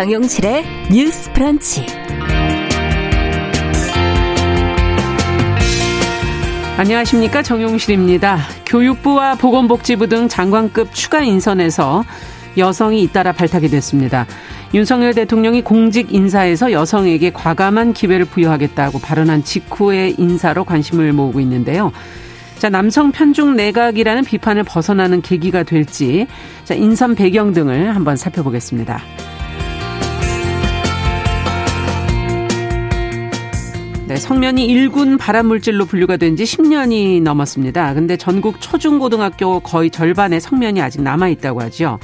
[0.00, 1.84] 정용실의 뉴스 프런치.
[6.78, 7.42] 안녕하십니까.
[7.42, 8.38] 정용실입니다.
[8.64, 12.04] 교육부와 보건복지부 등 장관급 추가 인선에서
[12.56, 14.24] 여성이 잇따라 발탁이 됐습니다.
[14.72, 21.92] 윤석열 대통령이 공직 인사에서 여성에게 과감한 기회를 부여하겠다고 발언한 직후의 인사로 관심을 모으고 있는데요.
[22.56, 26.26] 자, 남성 편중 내각이라는 비판을 벗어나는 계기가 될지
[26.64, 29.02] 자, 인선 배경 등을 한번 살펴보겠습니다.
[34.10, 37.94] 네, 성면이 일군 발암물질로 분류가 된 지 10년이 넘었습니다.
[37.94, 42.00] 근데 전국 초중고등학교 거의 절반의 성면이 아직 남아 있다고 하죠.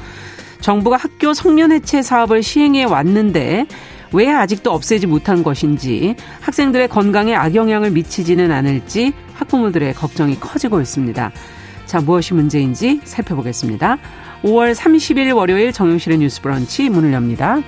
[0.60, 3.66] 정부가 학교 성면 해체 사업을 시행해 왔는데
[4.12, 11.32] 왜 아직도 없애지 못한 것인지 학생들의 건강에 악영향을 미치지는 않을지 학부모들의 걱정이 커지고 있습니다.
[11.86, 13.98] 자, 무엇이 문제인지 살펴보겠습니다.
[14.44, 17.62] 5월 30일 월요일 정용실의 뉴스 브런치 문을 엽니다.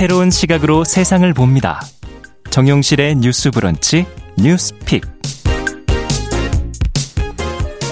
[0.00, 1.78] 새로운 시각으로 세상을 봅니다.
[2.48, 4.06] 정용실의 뉴스 브런치
[4.38, 5.04] 뉴스픽.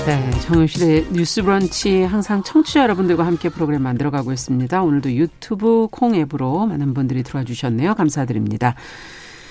[0.07, 4.83] 네, 정용실의 뉴스 브런치 항상 청취자 여러분들과 함께 프로그램 만들어 가고 있습니다.
[4.83, 7.95] 오늘도 유튜브 콩 앱으로 많은 분들이 들어와 주셨네요.
[7.95, 8.75] 감사드립니다.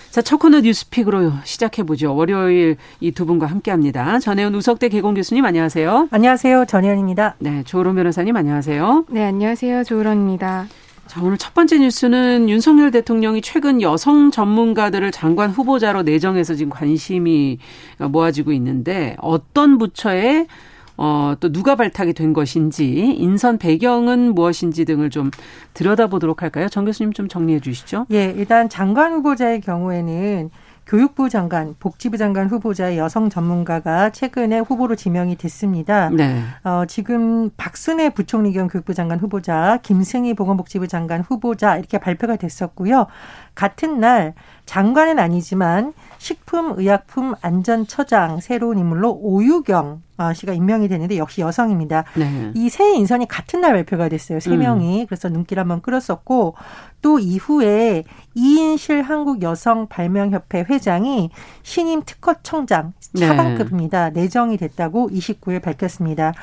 [0.09, 2.16] 자, 첫 코너 뉴스픽으로 시작해보죠.
[2.16, 4.17] 월요일 이 두 분과 함께 합니다.
[4.17, 6.08] 전혜연 우석대 개공 교수님 안녕하세요.
[6.09, 6.66] 안녕하세요.
[6.66, 7.36] 전혜연입니다.
[7.38, 9.05] 네, 조론 변호사님 안녕하세요.
[9.11, 9.83] 네, 안녕하세요.
[9.83, 10.66] 조론입니다.
[11.08, 17.59] 자, 오늘 첫 번째 뉴스는 윤석열 대통령이 최근 여성 전문가들을 장관 후보자로 내정해서 지금 관심이
[17.97, 20.47] 모아지고 있는데 어떤 부처에
[20.97, 25.31] 어, 또 누가 발탁이 된 것인지 인선 배경은 무엇인지 등을 좀
[25.73, 26.67] 들여다보도록 할까요?
[26.70, 28.08] 정 교수님 좀 정리해 주시죠.
[28.11, 30.49] 예, 일단 장관 후보자의 경우에는
[30.87, 36.09] 교육부 장관, 복지부 장관 후보자의 여성 전문가가 최근에 후보로 지명이 됐습니다.
[36.09, 36.42] 네.
[36.64, 43.08] 어, 지금 박순애 부총리 겸 교육부 장관 후보자, 김승희 보건복지부 장관 후보자 이렇게 발표가 됐었고요.
[43.53, 44.33] 같은 날
[44.65, 52.05] 장관은 아니지만 식품의약품안전처장 새로운 인물로 오유경 어, 씨가 임명이 됐는데 역시 여성입니다.
[52.15, 52.52] 네.
[52.55, 54.39] 이새 인선이 같은 날 발표가 됐어요.
[54.39, 54.59] 세 음.
[54.59, 55.02] 명이.
[55.02, 55.05] 음.
[55.05, 56.55] 그래서 눈길 한번 끌었었고
[57.02, 58.03] 또 이후에
[58.37, 61.31] 이인실 한국 여성 발명협회 회장이
[61.64, 64.11] 신임 특허청장 차관급입니다.
[64.11, 64.21] 네.
[64.21, 66.33] 내정이 됐다고 29일 밝혔습니다.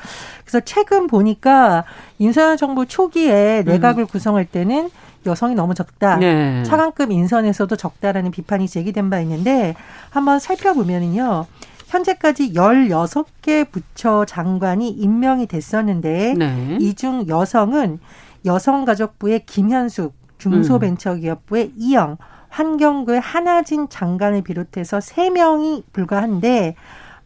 [0.43, 1.85] 그래서 최근 보니까
[2.19, 4.07] 윤석열 정부 초기에 내각을 음.
[4.07, 4.89] 구성할 때는
[5.25, 6.17] 여성이 너무 적다.
[6.17, 6.63] 네.
[6.63, 9.73] 차관급 인선에서도 적다라는 비판이 제기된 바 있는데
[10.09, 11.45] 한번 살펴보면은요.
[11.87, 16.77] 현재까지 16개 부처 장관이 임명이 됐었는데 네.
[16.81, 17.99] 이중 여성은
[18.43, 20.13] 여성가족부의 김현숙,
[20.51, 21.73] 중소벤처기업부의 음.
[21.77, 22.17] 이영,
[22.49, 26.75] 환경부의 한하진 장관을 비롯해서 3명이 불과한데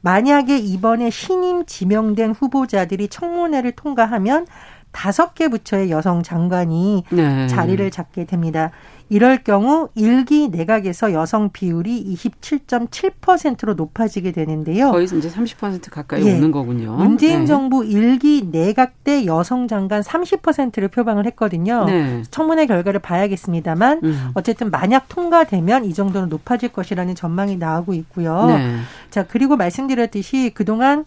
[0.02, 4.47] 만약에 이번에 신임 지명된 후보자들이 청문회를 통과하면
[4.92, 7.48] 다섯 개 부처의 여성 장관이 네.
[7.48, 8.72] 자리를 잡게 됩니다.
[9.10, 14.92] 이럴 경우 일기 내각에서 여성 비율이 27.7%로 높아지게 되는데요.
[14.92, 16.38] 거의 이제 30% 가까이 예.
[16.38, 16.94] 오는 거군요.
[16.94, 17.46] 문재인 네.
[17.48, 21.86] 정부 일기 내각 때 여성 장관 30%를 표방을 했거든요.
[21.86, 22.22] 네.
[22.30, 24.30] 청문회 결과를 봐야겠습니다만 음.
[24.36, 28.46] 어쨌든 만약 통과되면 이 정도는 높아질 것이라는 전망이 나오고 있고요.
[28.46, 28.76] 네.
[29.10, 31.06] 자, 그리고 말씀드렸듯이 그동안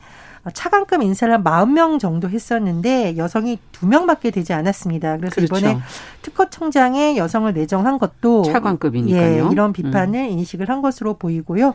[0.50, 5.19] 차관급 인사를 한 40명 정도 했었는데 여성이 2명밖에 되지 않았습니다.
[5.19, 5.56] 그래서 그렇죠.
[5.56, 5.78] 이번에
[6.22, 9.47] 특허청장에 여성을 내정한 것도 차관급이니까요.
[9.47, 10.31] 예, 이런 비판을 음.
[10.31, 11.75] 인식을 한 것으로 보이고요.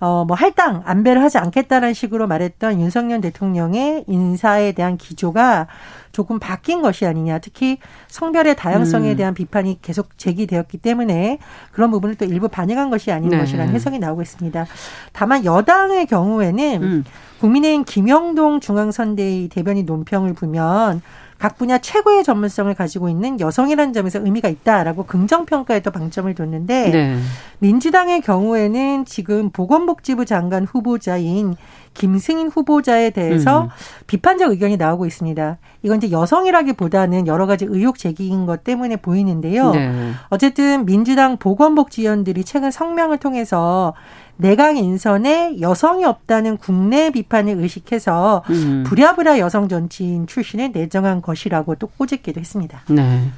[0.00, 5.66] 어, 뭐 할당 안배를 하지 않겠다는 식으로 말했던 윤석열 대통령의 인사에 대한 기조가
[6.10, 7.38] 조금 바뀐 것이 아니냐.
[7.38, 7.78] 특히
[8.08, 9.16] 성별의 다양성에 음.
[9.16, 11.38] 대한 비판이 계속 제기되었기 때문에
[11.70, 13.38] 그런 부분을 또 일부 반영한 것이 아닌 네.
[13.38, 14.66] 것이라는 해석이 나오고 있습니다.
[15.12, 17.04] 다만 여당의 경우에는 음.
[17.40, 21.02] 국민의힘 김영동 중앙선대위 대변인 논평을 보면
[21.40, 26.90] 각 분야 최고의 전문성을 가지고 있는 여성이라는 점에서 의미가 있다라고 긍정 평가에 도 방점을 뒀는데
[26.90, 27.18] 네.
[27.60, 31.56] 민주당의 경우에는 지금 보건복지부 장관 후보자인
[31.94, 33.68] 김승인 후보자에 대해서 음.
[34.06, 35.56] 비판적 의견이 나오고 있습니다.
[35.82, 39.70] 이건 이제 여성이라기보다는 여러 가지 의혹 제기인 것 때문에 보이는데요.
[39.70, 40.12] 네.
[40.28, 43.94] 어쨌든 민주당 보건복지위원들이 최근 성명을 통해서
[44.40, 48.84] 내각 인선에 여성이 없다는 국내 비판을 의식해서 음.
[48.86, 52.80] 부랴부랴 여성 정치인 출신을 내정한 것이라고 또 꼬집기도 했습니다.
[52.88, 53.28] 네.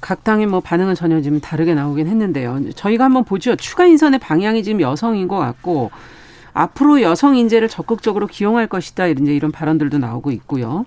[0.00, 2.72] 각 당의 뭐 반응은 전혀 지금 다르게 나오긴 했는데요.
[2.74, 3.56] 저희가 한번 보죠.
[3.56, 5.90] 추가 인선의 방향이 지금 여성인 것 같고
[6.52, 10.86] 앞으로 여성 인재를 적극적으로 기용할 것이다 이런 이런 발언들도 나오고 있고요.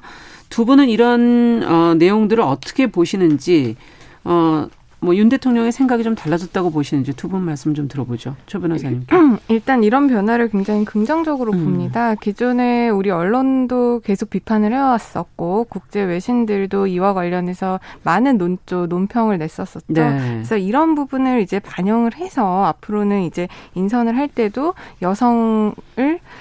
[0.49, 3.75] 두 분은 이런 어, 내용들을 어떻게 보시는지
[4.23, 4.67] 어,
[4.99, 8.35] 뭐윤 대통령의 생각이 좀 달라졌다고 보시는지 두 분 말씀 좀 들어보죠.
[8.45, 9.05] 초 변호사님.
[9.49, 11.63] 일단 이런 변화를 굉장히 긍정적으로 음.
[11.63, 12.15] 봅니다.
[12.15, 19.85] 기존에 우리 언론도 계속 비판을 해왔었고 국제 외신들도 이와 관련해서 많은 논조 논평을 냈었었죠.
[19.89, 20.17] 네.
[20.35, 25.73] 그래서 이런 부분을 이제 반영을 해서 앞으로는 이제 인선을 할 때도 여성을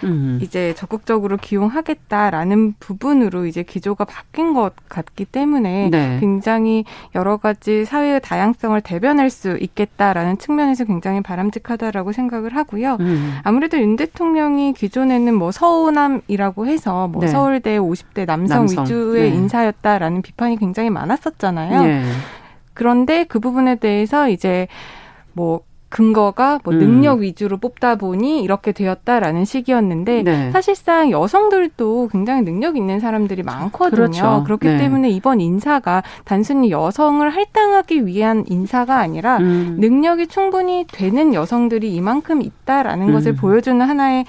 [0.05, 0.38] 음.
[0.41, 6.19] 이제 적극적으로 기용하겠다라는 부분으로 이제 기조가 바뀐 것 같기 때문에 네.
[6.20, 12.96] 굉장히 여러 가지 사회의 다양 다양성을 대변할 수 있겠다라는 측면에서 굉장히 바람직하다라고 생각을 하고요.
[13.00, 13.38] 음.
[13.43, 17.28] 아무래도 윤 대통령이 기존에는 뭐 서우남이라고 해서 뭐 네.
[17.28, 18.84] 서울대 50대 남성, 남성.
[18.84, 19.37] 위주의 네.
[19.37, 21.82] 인사였다라는 비판이 굉장히 많았었잖아요.
[21.82, 22.04] 네.
[22.75, 24.69] 그런데 그 부분에 대해서 이제
[25.32, 26.79] 뭐 근거가 뭐 음.
[26.79, 30.50] 능력 위주로 뽑다 보니 이렇게 되었다라는 시기였는데 네.
[30.50, 33.97] 사실상 여성들도 굉장히 능력 있는 사람들이 많거든요.
[33.97, 34.43] 그렇죠.
[34.44, 34.79] 그렇기 네.
[34.79, 39.77] 때문에 이번 인사가 단순히 여성을 할당하기 위한 인사가 아니라 음.
[39.79, 43.12] 능력이 충분히 되는 여성들이 이만큼 있다라는 음.
[43.12, 44.25] 것을 보여주는 하나의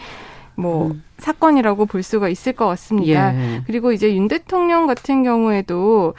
[0.56, 1.04] 뭐 음.
[1.18, 3.36] 사건이라고 볼 수가 있을 것 같습니다.
[3.36, 3.62] 예.
[3.65, 6.13] 그리고 이제 윤 대통령 같은 경우에도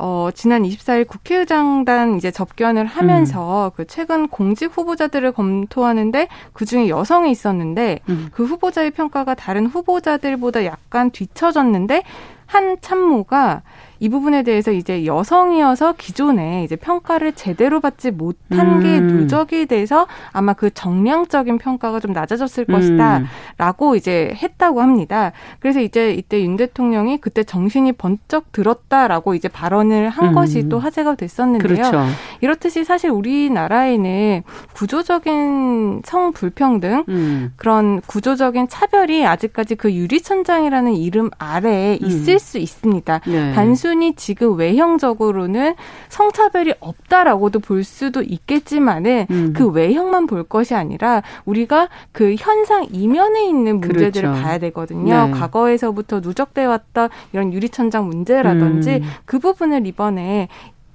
[0.00, 3.70] 어, 지난 24일 국회의장단 이제 접견을 하면서 음.
[3.76, 8.30] 그 최근 공직 후보자들을 검토하는데 그 중에 여성이 있었는데 음.
[8.32, 12.02] 그 후보자의 평가가 다른 후보자들보다 약간 뒤처졌는데
[12.50, 13.62] 한 참모가
[14.00, 18.80] 이 부분에 대해서 이제 여성이어서 기존에 이제 평가를 제대로 받지 못한 음.
[18.80, 22.74] 게 누적이 돼서 아마 그 정량적인 평가가 좀 낮아졌을 음.
[22.74, 25.32] 것이다라고 이제 했다고 합니다.
[25.60, 30.34] 그래서 이제 이때 윤 대통령이 그때 정신이 번쩍 들었다라고 이제 발언을 한 음.
[30.34, 31.76] 것이 또 화제가 됐었는데요.
[31.76, 32.02] 그렇죠.
[32.40, 34.42] 이렇듯이 사실 우리나라에는
[34.72, 37.52] 구조적인 성 불평등 음.
[37.56, 42.06] 그런 구조적인 차별이 아직까지 그 유리천장이라는 이름 아래에 음.
[42.06, 43.20] 있을 수 있습니다.
[43.26, 43.52] 네.
[43.52, 45.74] 단순 단순히 지금 외형적으로는
[46.08, 49.52] 성차별이 없다라고도 볼 수도 있겠지만은 음.
[49.54, 54.42] 그 외형만 볼 것이 아니라 우리가 그 현상 이면에 있는 문제들을 그렇죠.
[54.42, 55.26] 봐야 되거든요.
[55.26, 55.30] 네.
[55.32, 59.02] 과거에서부터 누적돼 왔던 이런 유리천장 문제라든지 음.
[59.24, 60.48] 그 부분을 이번에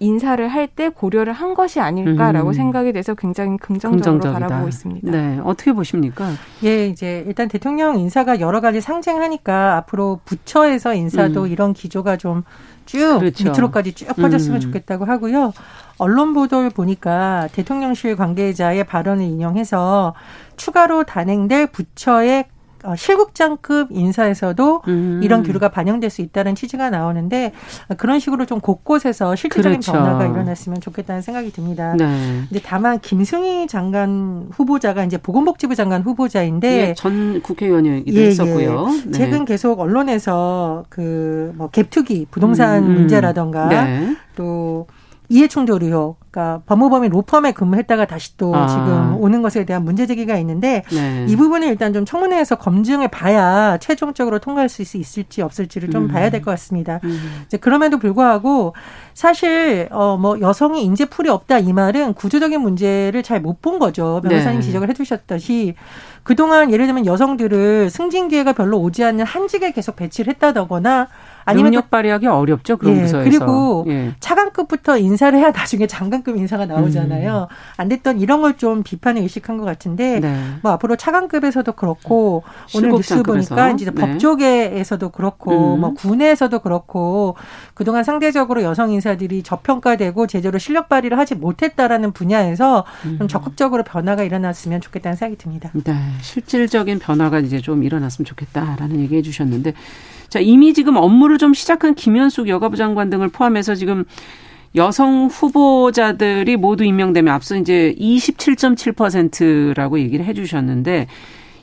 [0.05, 2.53] 인사를 할 때 고려를 한 것이 아닐까라고 음.
[2.53, 4.39] 생각이 돼서 굉장히 긍정적으로 긍정적이다.
[4.39, 5.11] 바라보고 있습니다.
[5.11, 6.31] 네, 어떻게 보십니까?
[6.63, 11.47] 예, 이제 일단 대통령 인사가 여러 가지 상징하니까 앞으로 부처에서 인사도 음.
[11.47, 13.43] 이런 기조가 좀쭉 그렇죠.
[13.45, 14.59] 밑으로까지 쭉 퍼졌으면 음.
[14.59, 15.53] 좋겠다고 하고요.
[15.97, 20.13] 언론 보도를 보니까 대통령실 관계자의 발언을 인용해서
[20.57, 22.54] 추가로 단행될 부처의 어,
[22.95, 25.21] 실국장급 인사에서도 음.
[25.23, 27.53] 이런 기류가 반영될 수 있다는 취지가 나오는데
[27.97, 29.93] 그런 식으로 좀 곳곳에서 실질적인 그렇죠.
[29.93, 31.95] 변화가 일어났으면 좋겠다는 생각이 듭니다.
[31.97, 32.41] 네.
[32.51, 38.87] 이제 다만 김승희 장관 후보자가 이제 보건복지부 장관 후보자인데 예, 전 국회의원이기도 예, 했었고요.
[38.91, 39.05] 예.
[39.05, 39.11] 네.
[39.11, 42.93] 최근 계속 언론에서 그 뭐 갭투기 부동산 음.
[42.95, 44.15] 문제라던가 네.
[44.35, 44.87] 또
[45.29, 48.67] 이해충돌 의혹, 그러니까 법무법인 로펌에 근무했다가 다시 또 아.
[48.67, 51.25] 지금 오는 것에 대한 문제 제기가 있는데 네.
[51.29, 56.07] 이 부분을 일단 좀 청문회에서 검증을 봐야 최종적으로 통과할 수 있을지 없을지를 좀 음.
[56.09, 56.99] 봐야 될 것 같습니다.
[57.05, 57.43] 음.
[57.47, 58.73] 이제 그럼에도 불구하고
[59.13, 64.21] 사실 어 뭐 여성이 인재풀이 없다 이 말은 구조적인 문제를 잘 못 본 거죠.
[64.23, 64.65] 변호사님 네.
[64.65, 65.75] 지적을 해주셨듯이
[66.23, 71.07] 그동안 예를 들면 여성들을 승진 기회가 별로 오지 않는 한직에 계속 배치를 했다거나
[71.45, 73.29] 아니면 능력 발휘하기 어렵죠 그런 예, 부서에서.
[73.29, 74.13] 그리고 예.
[74.19, 77.47] 차관급부터 인사를 해야 나중에 장관급 인사가 나오잖아요.
[77.49, 77.55] 음.
[77.77, 80.41] 안 됐던 이런 걸 좀 비판에 의식한 것 같은데 네.
[80.61, 83.91] 뭐 앞으로 차관급에서도 그렇고 오늘 뉴스 보니까 이제 네.
[83.91, 85.81] 법조계에서도 그렇고 음.
[85.81, 87.35] 뭐 군에서도 그렇고
[87.73, 93.17] 그동안 상대적으로 여성 인사들이 저평가되고 제대로 실력 발휘를 하지 못했다라는 분야에서 음.
[93.19, 95.69] 좀 적극적으로 변화가 일어났으면 좋겠다는 생각이 듭니다.
[95.73, 99.73] 네, 실질적인 변화가 이제 좀 일어났으면 좋겠다라는 얘기 해 주셨는데.
[100.29, 104.05] 자, 이미 지금 업무를 좀 시작한 김현숙 여가부 장관 등을 포함해서 지금
[104.75, 111.07] 여성 후보자들이 모두 임명되면 앞서 이제 27.7%라고 얘기를 해 주셨는데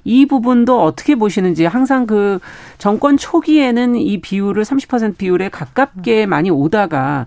[0.05, 2.41] 이 부분도 어떻게 보시는지 항상 그
[2.79, 7.27] 정권 초기에는 이 비율을 30% 비율에 가깝게 많이 오다가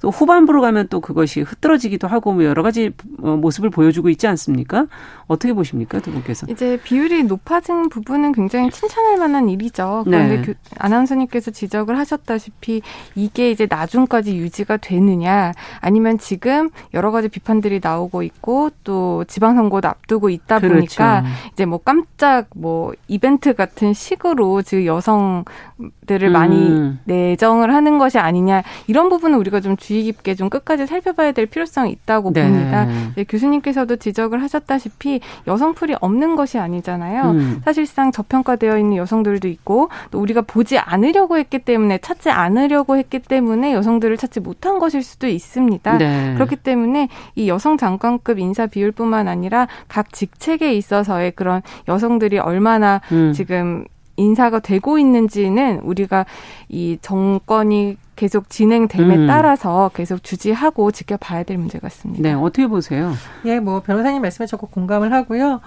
[0.00, 4.86] 또 후반부로 가면 또 그것이 흐트러지기도 하고 뭐 여러 가지 어, 모습을 보여주고 있지 않습니까?
[5.26, 6.46] 어떻게 보십니까, 두 분께서?
[6.48, 10.02] 이제 비율이 높아진 부분은 굉장히 칭찬할 만한 일이죠.
[10.04, 10.42] 그런데 네.
[10.42, 12.82] 그 아나운서님께서 지적을 하셨다시피
[13.14, 20.30] 이게 이제 나중까지 유지가 되느냐, 아니면 지금 여러 가지 비판들이 나오고 있고 또 지방선거도 앞두고
[20.30, 20.74] 있다 그렇죠.
[20.74, 26.32] 보니까 이제 뭐 깜짝 뭐 이벤트 같은 식으로 지금 여성들을 음.
[26.32, 31.46] 많이 내정을 하는 것이 아니냐 이런 부분은 우리가 좀 주의 깊게 좀 끝까지 살펴봐야 될
[31.46, 32.42] 필요성이 있다고 네.
[32.42, 32.88] 봅니다.
[33.14, 37.30] 네, 교수님께서도 지적을 하셨다시피 여성풀이 없는 것이 아니잖아요.
[37.30, 37.60] 음.
[37.64, 43.74] 사실상 저평가되어 있는 여성들도 있고 또 우리가 보지 않으려고 했기 때문에 찾지 않으려고 했기 때문에
[43.74, 45.98] 여성들을 찾지 못한 것일 수도 있습니다.
[45.98, 46.34] 네.
[46.34, 53.32] 그렇기 때문에 이 여성 장관급 인사 비율뿐만 아니라 각 직책에 있어서의 그런 여성들이 얼마나 음.
[53.32, 53.84] 지금
[54.16, 56.26] 인사가 되고 있는지는 우리가
[56.68, 59.26] 이 정권이 계속 진행됨에 음.
[59.26, 62.22] 따라서 계속 주지하고 지켜봐야 될 문제 같습니다.
[62.22, 63.12] 네, 어떻게 보세요?
[63.44, 65.60] 예, 뭐 변호사님 말씀에 적극 공감을 하고요.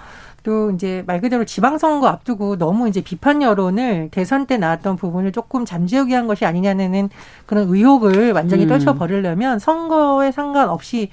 [0.43, 5.65] 또 이제 말 그대로 지방선거 앞두고 너무 이제 비판 여론을 대선 때 나왔던 부분을 조금
[5.65, 7.09] 잠재우기 한 것이 아니냐는
[7.45, 8.69] 그런 의혹을 완전히 음.
[8.69, 11.09] 떨쳐버리려면 선거에 상관없이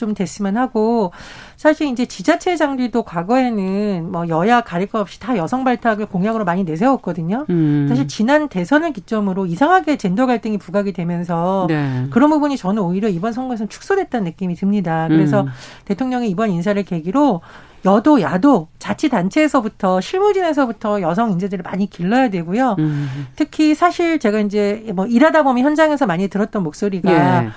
[0.00, 1.12] 좀 됐으면 하고
[1.56, 6.64] 사실 이제 지자체 장들도 과거에는 뭐 여야 가릴 것 없이 다 여성 발탁을 공약으로 많이
[6.64, 7.44] 내세웠거든요.
[7.50, 7.86] 음.
[7.86, 12.06] 사실 지난 대선을 기점으로 이상하게 젠더 갈등이 부각이 되면서 네.
[12.10, 15.06] 그런 부분이 저는 오히려 이번 선거에서는 축소됐다는 느낌이 듭니다.
[15.08, 15.48] 그래서 음.
[15.84, 17.42] 대통령이 이번 인사를 계기로
[17.84, 22.76] 여도 야도 자치단체에서부터 실무진에서부터 여성 인재들을 많이 길러야 되고요.
[22.78, 23.26] 음.
[23.36, 27.50] 특히 사실 제가 이제 뭐 일하다 보면 현장에서 많이 들었던 목소리가 예.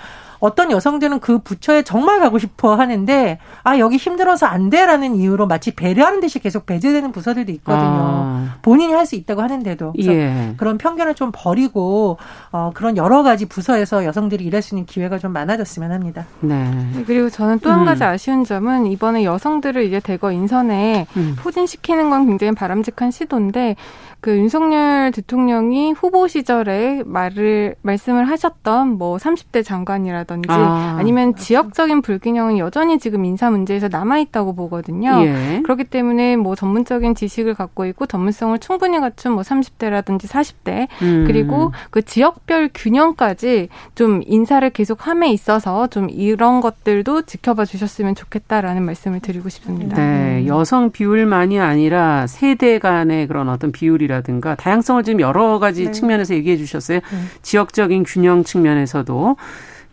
[0.44, 5.74] 어떤 여성들은 그 부처에 정말 가고 싶어 하는데 아 여기 힘들어서 안 돼라는 이유로 마치
[5.74, 7.82] 배려하는 듯이 계속 배제되는 부서들도 있거든요.
[7.82, 8.56] 아.
[8.62, 10.54] 본인이 할 수 있다고 하는데도 예.
[10.56, 12.16] 그런 편견을 좀 버리고
[12.50, 16.26] 어, 그런 여러 가지 부서에서 여성들이 일할 수 있는 기회가 좀 많아졌으면 합니다.
[16.40, 16.70] 네.
[16.94, 17.84] 네 그리고 저는 또한 음.
[17.84, 21.36] 가지 아쉬운 점은 이번에 여성들을 이제 대거 인선에 음.
[21.38, 23.76] 포진시키는 건 굉장히 바람직한 시도인데
[24.24, 31.00] 그 윤석열 대통령이 후보 시절에 말을 말씀을 하셨던 뭐 30대 장관이라든지 아.
[31.02, 35.20] 니면 지역적인 불균형은 여전히 지금 인사 문제에서 남아 있다고 보거든요.
[35.24, 35.60] 예.
[35.64, 41.24] 그렇기 때문에 뭐 전문적인 지식을 갖고 있고 전문성을 충분히 갖춘 뭐 30대라든지 40대 음.
[41.26, 48.82] 그리고 그 지역별 균형까지 좀 인사를 계속 함에 있어서 좀 이런 것들도 지켜봐 주셨으면 좋겠다라는
[48.84, 49.96] 말씀을 드리고 싶습니다.
[49.96, 55.90] 네, 여성 비율만이 아니라 세대 간의 그런 어떤 비율이라 비율이라든가 다양성을 지금 여러 가지 네.
[55.90, 57.00] 측면에서 얘기해 주셨어요.
[57.00, 57.18] 네.
[57.42, 59.36] 지역적인 균형 측면에서도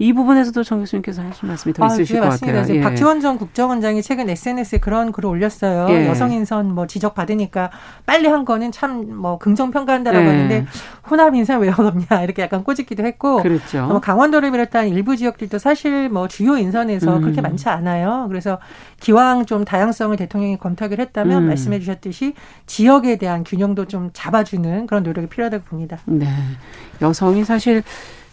[0.02, 2.76] 이 부분에서도 정 교수님께서 하실 말씀이 더 아, 있으실 아, 것 같아요.
[2.76, 2.82] 예.
[2.82, 5.88] 박지원 전 국정원장이 최근 SNS에 그런 글을 올렸어요.
[5.90, 6.08] 예.
[6.08, 7.70] 여성 인선 뭐 지적 받으니까
[8.06, 10.30] 빨리 한 거는 참 뭐 긍정 평가한다라고 예.
[10.30, 10.66] 하는데
[11.10, 13.86] 혼합 인선 왜 없냐 이렇게 약간 꼬집기도 했고 그렇죠.
[13.86, 17.22] 뭐 강원도를 비롯한 일부 지역들도 사실 뭐 주요 인선에서 음.
[17.22, 18.26] 그렇게 많지 않아요.
[18.28, 18.60] 그래서
[19.00, 21.48] 기왕 좀 다양성을 대통령이 검토하기로 했다면 음.
[21.48, 22.34] 말씀해 주셨듯이
[22.66, 26.00] 지역에 대한 균형도 좀 잡아주는 그런 노력이 필요하다고 봅니다.
[26.06, 26.28] 네.
[27.02, 27.84] 여성이 사실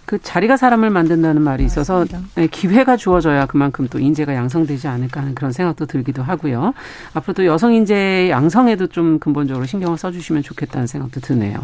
[0.09, 5.35] 그 자리가 사람을 만든다는 말이 있어서 네, 기회가 주어져야 그만큼 또 인재가 양성되지 않을까 하는
[5.35, 6.73] 그런 생각도 들기도 하고요.
[7.13, 11.59] 앞으로도 여성 인재 양성에도 좀 근본적으로 신경을 써주시면 좋겠다는 생각도 드네요.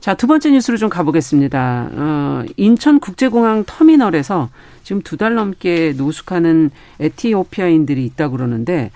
[0.00, 1.88] 자, 두 번째 뉴스로 좀 가보겠습니다.
[1.92, 4.50] 어, 인천국제공항 터미널에서
[4.82, 8.90] 지금 두 달 넘게 노숙하는 에티오피아인들이 있다고 그러는데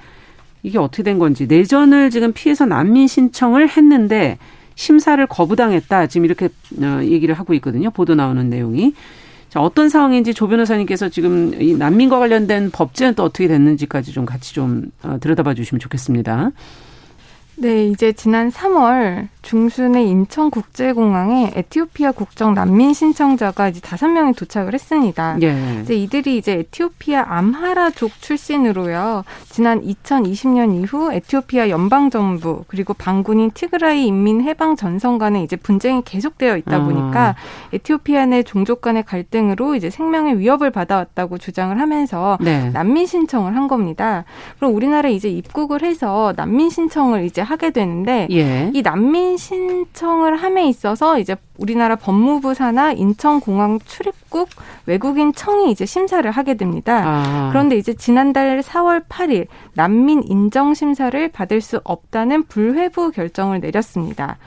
[0.62, 4.36] 이게 어떻게 된 건지 내전을 지금 피해서 난민 신청을 했는데
[4.74, 6.06] 심사를 거부당했다.
[6.08, 6.48] 지금 이렇게
[6.82, 7.90] 어, 얘기를 하고 있거든요.
[7.90, 8.94] 보도 나오는 내용이.
[9.48, 14.52] 자, 어떤 상황인지 조 변호사님께서 지금 이 난민과 관련된 법제는 또 어떻게 됐는지까지 좀 같이
[14.52, 16.50] 좀 어, 들여다봐 주시면 좋겠습니다.
[17.56, 25.36] 네, 이제 지난 3월 중순에 인천국제공항에 에티오피아 국적 난민 신청자가 이제 다섯 명이 도착을 했습니다.
[25.42, 25.80] 예.
[25.82, 29.24] 이제 이들이 이제 에티오피아 암하라족 출신으로요.
[29.50, 36.02] 지난 2020년 이후 에티오피아 연방 정부 그리고 반군인 티그라이 인민 해방 전선 간에 이제 분쟁이
[36.02, 36.84] 계속되어 있다 아.
[36.84, 37.74] 보니까 어.
[37.74, 42.70] 에티오피아 내 종족 간의 갈등으로 이제 생명의 위협을 받아왔다고 주장을 하면서 네.
[42.70, 44.24] 난민 신청을 한 겁니다.
[44.56, 48.70] 그럼 우리나라에 이제 입국을 해서 난민 신청을 이제 하게 되는데 예.
[48.74, 54.48] 이 난민 신청을 함에 있어서 이제 우리나라 법무부 산하 인천공항 출입국
[54.86, 57.02] 외국인 청이 이제 심사를 하게 됩니다.
[57.04, 57.48] 아.
[57.52, 64.38] 그런데 이제 지난달 4월 8일 난민 인정 심사를 받을 수 없다는 불회부 결정을 내렸습니다.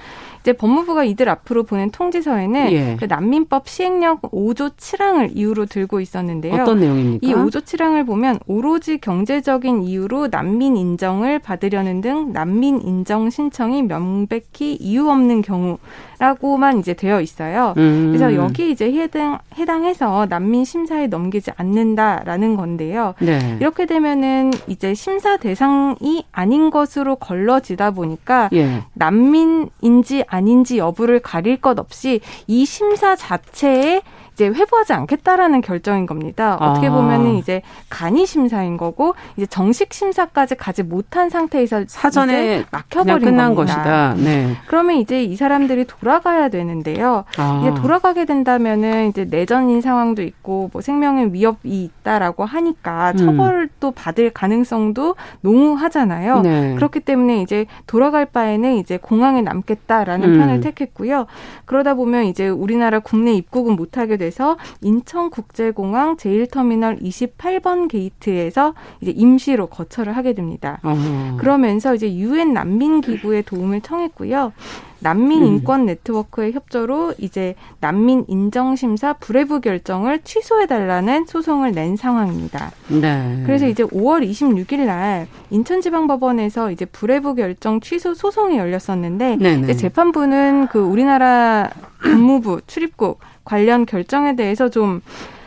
[0.48, 2.96] 이제 법무부가 이들 앞으로 보낸 통지서에는 예.
[2.98, 6.62] 그 난민법 시행령 5조 7항을 이유로 들고 있었는데요.
[6.62, 7.28] 어떤 내용입니까?
[7.28, 14.76] 이 5조 7항을 보면 오로지 경제적인 이유로 난민 인정을 받으려는 등 난민 인정 신청이 명백히
[14.76, 17.74] 이유 없는 경우라고만 이제 되어 있어요.
[17.76, 18.14] 음.
[18.14, 23.16] 그래서 여기 이제 해당 해당해서 난민 심사에 넘기지 않는다라는 건데요.
[23.20, 23.58] 네.
[23.60, 28.84] 이렇게 되면은 이제 심사 대상이 아닌 것으로 걸러지다 보니까 예.
[28.94, 34.02] 난민인지 아 닌지 여부를 가릴 것 없이 이 심사 자체에
[34.38, 36.58] 이제 회부하지 않겠다라는 결정인 겁니다.
[36.62, 36.92] 어떻게 아.
[36.92, 43.78] 보면은 이제 간이 심사인 거고 이제 정식 심사까지 가지 못한 상태에서 사전에 막혀버린 끝난 겁니다.
[43.78, 44.14] 것이다.
[44.24, 44.56] 네.
[44.68, 47.26] 그러면 이제 이 사람들이 돌아가야 되는데요.
[47.40, 47.64] 아.
[47.64, 53.18] 이제 돌아가게 된다면은 이제 내전인 상황도 있고 뭐 생명의 위협이 있다라고 하니까 음.
[53.18, 56.42] 처벌도 받을 가능성도 농후하잖아요.
[56.42, 56.76] 네.
[56.76, 60.40] 그렇기 때문에 이제 돌아갈 바에는 이제 공항에 남겠다라는 음.
[60.40, 61.26] 편을 택했고요.
[61.66, 70.18] 그러다 보면 이제 우리나라 국내 입국은 못하게 돼서 인천국제공항 제1터미널 28번 게이트에서 이제 임시로 거처를
[70.18, 70.80] 하게 됩니다.
[70.84, 71.38] 어.
[71.40, 74.52] 그러면서 이제 유엔 난민 기구의 도움을 청했고요.
[75.00, 75.48] 난민 음.
[75.48, 82.72] 인권 네트워크의 협조로 이제 난민 인정 심사 불회부 결정을 취소해 달라는 소송을 낸 상황입니다.
[82.88, 83.44] 네.
[83.46, 90.80] 그래서 이제 5월 26일 날 인천지방법원에서 이제 불회부 결정 취소 소송이 열렸었는데 이제 재판부는 그
[90.80, 91.70] 우리나라
[92.04, 95.02] 법무부 출입국 관련 결정에 대해서 좀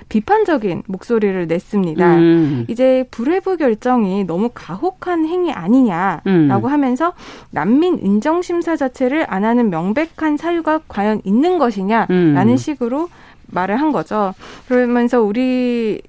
[0.08, 2.16] 비판적인 목소리를 냈습니다.
[2.16, 2.64] 음.
[2.66, 6.72] 이제 불회부 결정이 너무 가혹한 행위 아니냐라고 음.
[6.72, 7.12] 하면서
[7.50, 12.56] 난민 인정 심사 자체를 안 하는 명백한 사유가 과연 있는 것이냐라는 음.
[12.56, 13.08] 식으로
[13.48, 14.34] 말을 한 거죠.
[14.66, 16.00] 그러면서 우리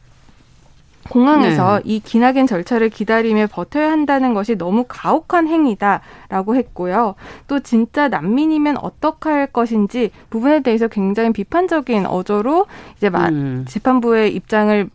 [1.10, 1.81] 공항에서 네.
[1.86, 7.15] 이 기나긴 절차를 기다리며 버텨야 한다는 것이 너무 가혹한 행위다라고 했고요.
[7.48, 12.67] 또 진짜 난민이면 어떡할 것인지 부분에 대해서 굉장히 비판적인 어조로
[12.98, 13.65] 이제 음.
[13.67, 14.89] 재판부의 입장을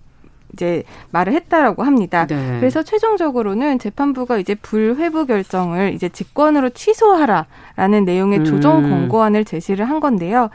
[0.53, 2.27] 이제 말을 했다라고 합니다.
[2.27, 2.57] 네.
[2.59, 8.91] 그래서 최종적으로는 재판부가 이제 불회부 결정을 이제 직권으로 취소하라라는 내용의 조정 음.
[8.91, 10.49] 권고안을 제시를 한 건데요.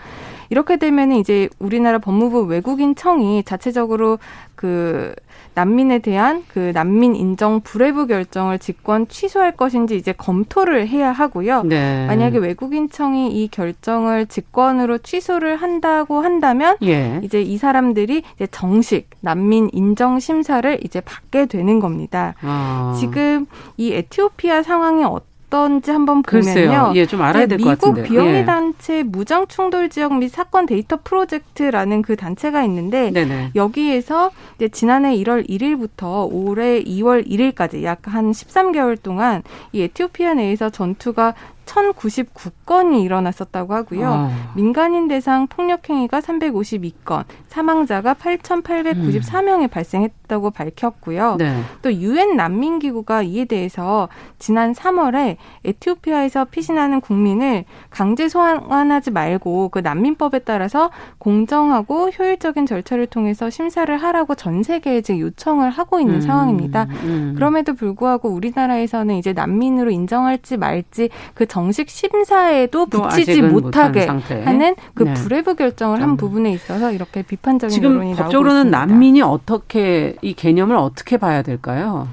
[0.50, 4.20] 이렇게 되면은 이제 우리나라 법무부 외국인 청이 자체적으로
[4.56, 5.14] 그
[5.54, 11.64] 난민에 대한 그 난민 인정 불회부 결정을 직권 취소할 것인지 이제 검토를 해야 하고요.
[11.64, 12.06] 네.
[12.08, 17.20] 만약에 외국인청이 이 결정을 직권으로 취소를 한다고 한다면 예.
[17.24, 22.36] 이제 이 사람들이 이제 정식 난민 인정 심사를 이제 받게 되는 겁니다.
[22.42, 22.96] 아.
[23.00, 23.46] 지금
[23.78, 26.94] 이 에티오피아 상황이 어떤 어떤지 한번 보면요.
[26.96, 28.02] 예, 좀 알아야 될 것 같은데.
[28.04, 28.46] 미국 비영리 예.
[28.46, 33.52] 단체 무장 충돌 지역 및 사건 데이터 프로젝트라는 그 단체가 있는데 네네.
[33.56, 39.44] 여기에서 이제 지난해 1월 1일부터 올해 2월 1일까지 약 한 13개월 동안
[39.74, 41.34] 이 에티오피아 내에서 전투가
[41.72, 44.08] 1,099건이 일어났었다고 하고요.
[44.08, 44.54] 아.
[44.56, 49.68] 민간인 대상 폭력 행위가 352건, 사망자가 8,894명이 음.
[49.70, 51.36] 발생했다고 밝혔고요.
[51.38, 51.62] 네.
[51.82, 59.80] 또 유엔 난민 기구가 이에 대해서 지난 3월에 에티오피아에서 피신하는 국민을 강제 소환하지 말고 그
[59.80, 66.22] 난민법에 따라서 공정하고 효율적인 절차를 통해서 심사를 하라고 전 세계에 지금 요청을 하고 있는 음.
[66.22, 66.88] 상황입니다.
[67.04, 67.34] 음.
[67.36, 75.14] 그럼에도 불구하고 우리나라에서는 이제 난민으로 인정할지 말지 그 정식 심사에도 붙이지 못하게 하는 그 네.
[75.14, 81.42] 불회부 결정을 한 부분에 있어서 이렇게 비판적인 지금 법적으로는 난민이 어떻게 이 개념을 어떻게 봐야
[81.42, 82.08] 될까요?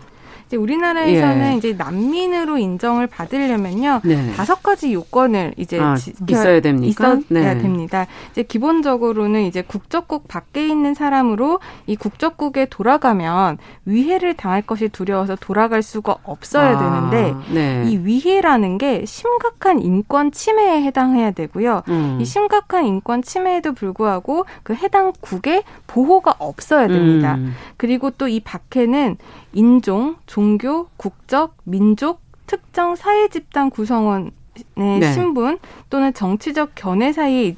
[0.48, 1.56] 이제 우리나라에서는 예.
[1.56, 4.32] 이제 난민으로 인정을 받으려면요 네.
[4.32, 5.94] 다섯 가지 요건을 이제 아,
[6.28, 7.18] 있어야 됩니까?
[7.18, 7.58] 있어야 네.
[7.58, 8.06] 됩니다.
[8.32, 15.82] 이제 기본적으로는 이제 국적국 밖에 있는 사람으로 이 국적국에 돌아가면 위해를 당할 것이 두려워서 돌아갈
[15.82, 17.84] 수가 없어야 아, 되는데 네.
[17.86, 21.82] 이 위해라는 게 심각한 인권 침해에 해당해야 되고요.
[21.88, 22.18] 음.
[22.20, 27.34] 이 심각한 인권 침해에도 불구하고 그 해당 국에 보호가 없어야 됩니다.
[27.34, 27.54] 음.
[27.76, 29.18] 그리고 또이 박해는
[29.52, 34.30] 인종, 종교, 국적, 민족, 특정 사회 집단 구성원의
[34.76, 35.12] 네.
[35.12, 35.58] 신분
[35.90, 37.56] 또는 정치적 견해 사이에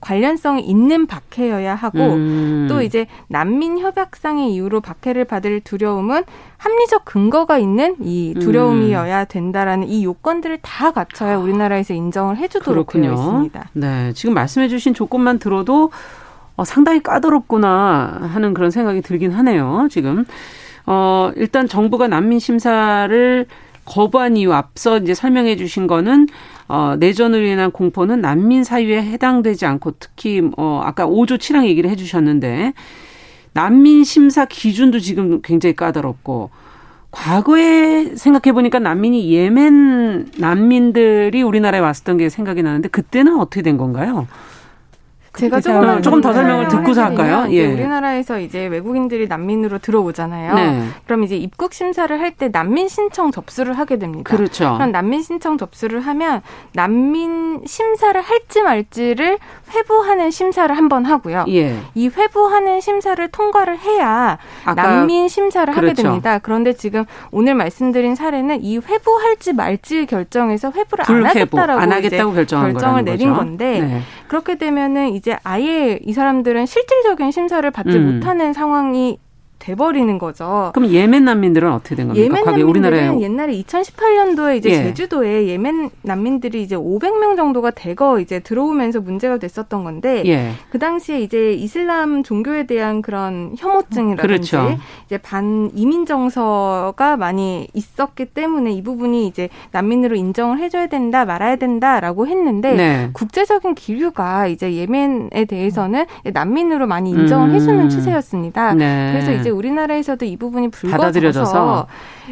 [0.00, 2.66] 관련성이 있는 박해여야 하고 음.
[2.68, 6.24] 또 이제 난민 협약상의 이유로 박해를 받을 두려움은
[6.58, 13.14] 합리적 근거가 있는 이 두려움이어야 된다라는 이 요건들을 다 갖춰야 우리나라에서 인정을 해주도록 그렇군요.
[13.14, 13.70] 되어 있습니다.
[13.72, 15.90] 네, 지금 말씀해주신 조건만 들어도
[16.56, 19.88] 어, 상당히 까다롭구나 하는 그런 생각이 들긴 하네요.
[19.90, 20.26] 지금
[20.86, 23.46] 어, 일단 정부가 난민 심사를
[23.84, 26.26] 거부한 이유 앞서 이제 설명해 주신 거는
[26.68, 31.96] 어, 내전으로 인한 공포는 난민 사유에 해당되지 않고 특히 어, 아까 5조 7항 얘기를 해
[31.96, 32.72] 주셨는데
[33.52, 36.50] 난민 심사 기준도 지금 굉장히 까다롭고
[37.10, 44.26] 과거에 생각해 보니까 난민이 예멘 난민들이 우리나라에 왔었던 게 생각이 나는데 그때는 어떻게 된 건가요?
[45.36, 47.46] 제가 조금, 조금 더 설명을 듣고서 할까요?
[47.50, 47.66] 예.
[47.66, 50.54] 우리나라에서 이제 외국인들이 난민으로 들어오잖아요.
[50.54, 50.84] 네.
[51.06, 54.36] 그럼 이제 입국 심사를 할 때 난민 신청 접수를 하게 됩니다.
[54.36, 54.74] 그렇죠.
[54.74, 56.42] 그럼 난민 신청 접수를 하면
[56.72, 59.38] 난민 심사를 할지 말지를
[59.72, 61.44] 회부하는 심사를 한번 하고요.
[61.48, 61.78] 예.
[61.94, 65.90] 이 회부하는 심사를 통과를 해야 난민 심사를 그렇죠.
[65.90, 66.38] 하게 됩니다.
[66.38, 73.04] 그런데 지금 오늘 말씀드린 사례는 이 회부할지 말지 결정에서 회부를 안 하겠다라고 안 하겠다고 결정을
[73.04, 73.40] 내린 거죠.
[73.40, 74.02] 건데 네.
[74.34, 78.16] 그렇게 되면은 이제 아예 이 사람들은 실질적인 심사를 받지 음.
[78.16, 79.20] 못하는 상황이
[79.64, 80.72] 돼버리는 거죠.
[80.74, 82.22] 그럼 예멘 난민들은 어떻게 된 겁니까?
[82.22, 83.20] 예멘 난민들은 우리나라에...
[83.20, 84.74] 옛날에 2018년도에 이제 예.
[84.74, 90.50] 제주도에 예멘 난민들이 이제 500명 정도가 대거 이제 들어오면서 문제가 됐었던 건데 예.
[90.68, 94.78] 그 당시에 이제 이슬람 종교에 대한 그런 혐오증이라든지 그렇죠.
[95.06, 101.56] 이제 반 이민 정서가 많이 있었기 때문에 이 부분이 이제 난민으로 인정을 해줘야 된다 말아야
[101.56, 103.10] 된다라고 했는데 네.
[103.14, 107.54] 국제적인 기류가 이제 예멘에 대해서는 난민으로 많이 인정을 음.
[107.54, 108.74] 해주는 추세였습니다.
[108.74, 109.12] 네.
[109.12, 111.86] 그래서 이제 우리나라에서도 이 부분이 불거져서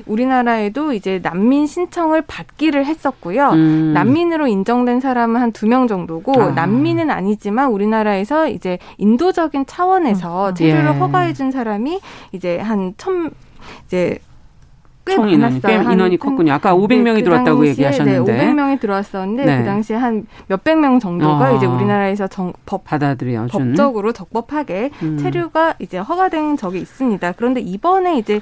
[0.07, 3.51] 우리나라에도 이제 난민 신청을 받기를 했었고요.
[3.51, 3.93] 음.
[3.95, 6.51] 난민으로 인정된 사람은 한 두 명 정도고 아.
[6.51, 10.55] 난민은 아니지만 우리나라에서 이제 인도적인 차원에서 음.
[10.55, 10.99] 체류를 예.
[10.99, 12.01] 허가해 준 사람이
[12.33, 13.31] 이제 한 천
[13.87, 14.19] 이제
[15.05, 16.53] 총 인원이 꽤 인원이 컸군요.
[16.53, 18.33] 아까 500명이 네, 그 들어왔다고 얘기하셨는데.
[18.33, 19.59] 네, 500명이 들어왔었는데 네.
[19.59, 21.57] 그 당시에 한 몇백 명 정도가 어.
[21.57, 25.19] 이제 우리나라에서 정, 법 받아들여 법적으로 적법하게 음.
[25.19, 27.33] 체류가 이제 허가된 적이 있습니다.
[27.33, 28.41] 그런데 이번에 이제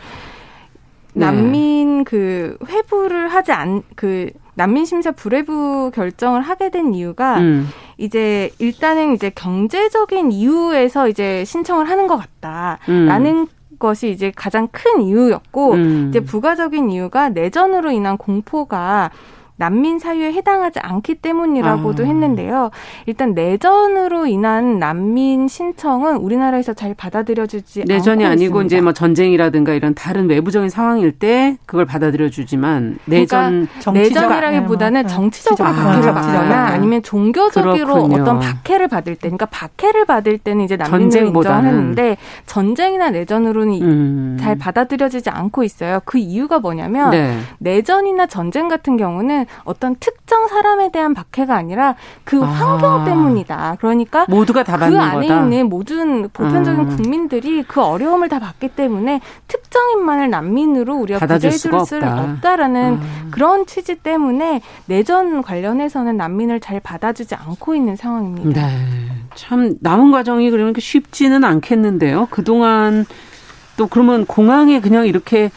[1.13, 1.27] 네.
[1.27, 7.69] 난민 그 회부를 하지 않 그 난민 심사 불회부 결정을 하게 된 이유가 음.
[7.97, 13.47] 이제 일단은 이제 경제적인 이유에서 이제 신청을 하는 것 같다라는 음.
[13.81, 16.07] 것이 이제 가장 큰 이유였고 음.
[16.11, 19.11] 이제 부가적인 이유가 내전으로 인한 공포가
[19.61, 22.07] 난민 사유에 해당하지 않기 때문이라고도 아.
[22.07, 22.71] 했는데요.
[23.05, 28.65] 일단 내전으로 인한 난민 신청은 우리나라에서 잘 받아들여주지 내전이 아니고 있습니다.
[28.65, 35.09] 이제 뭐 전쟁이라든가 이런 다른 외부적인 상황일 때 그걸 받아들여주지만 내전 그러니까 내전이라기보다는 네.
[35.09, 38.23] 정치적으로 아, 박해를 받거나 아 니면 종교적으로 그렇군요.
[38.23, 44.37] 어떤 박해를 받을 때, 그러니까 박해를 받을 때는 이제 난민을 인정하는데 전쟁이나 내전으로는 음.
[44.41, 46.01] 잘 받아들여지지 않고 있어요.
[46.07, 47.39] 그 이유가 뭐냐면 네.
[47.59, 52.47] 내전이나 전쟁 같은 경우는 어떤 특정 사람에 대한 박해가 아니라 그 아.
[52.47, 53.77] 환경 때문이다.
[53.79, 55.41] 그러니까 모두가 다그 안에 거다.
[55.41, 56.97] 있는 모든 보편적인 음.
[56.97, 63.29] 국민들이 그 어려움을 다 받기 때문에 특정인만을 난민으로 우리가 구제해 줄 수는 없다 라는 음.
[63.31, 68.67] 그런 취지 때문에 내전 관련해서는 난민을 잘 받아주지 않고 있는 상황입니다.
[68.67, 68.77] 네.
[69.35, 72.29] 참 남은 과정이 그러니까 쉽지는 않겠는데요.
[72.31, 73.07] 그동안
[73.77, 75.51] 또 그러면 공항에 그냥 이렇게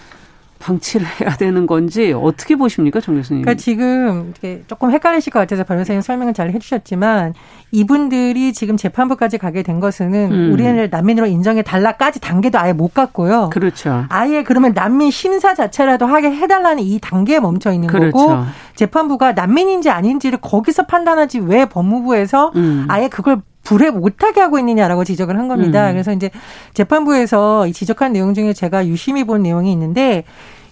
[0.64, 3.42] 방치를 해야 되는 건지 어떻게 보십니까, 정 교수님?
[3.42, 4.34] 그러니까 지금
[4.68, 7.34] 조금 헷갈리실 것 같아서 변호사님 설명을 잘 해주셨지만
[7.72, 10.54] 이분들이 지금 재판부까지 가게 된 것은 음.
[10.54, 13.50] 우리는 난민으로 인정해 달라까지 단계도 아예 못 갔고요.
[13.52, 14.06] 그렇죠.
[14.10, 18.12] 아예 그러면 난민 심사 자체라도 하게 해달라는 이 단계에 멈춰 있는 그렇죠.
[18.12, 18.44] 거고
[18.76, 22.86] 재판부가 난민인지 아닌지를 거기서 판단하지 왜 법무부에서 음.
[22.88, 25.88] 아예 그걸 불에 못하게 하고 있느냐라고 지적을 한 겁니다.
[25.88, 25.94] 음.
[25.94, 26.30] 그래서 이제
[26.74, 30.26] 재판부에서 이 지적한 내용 중에 제가 유심히 본 내용이 있는데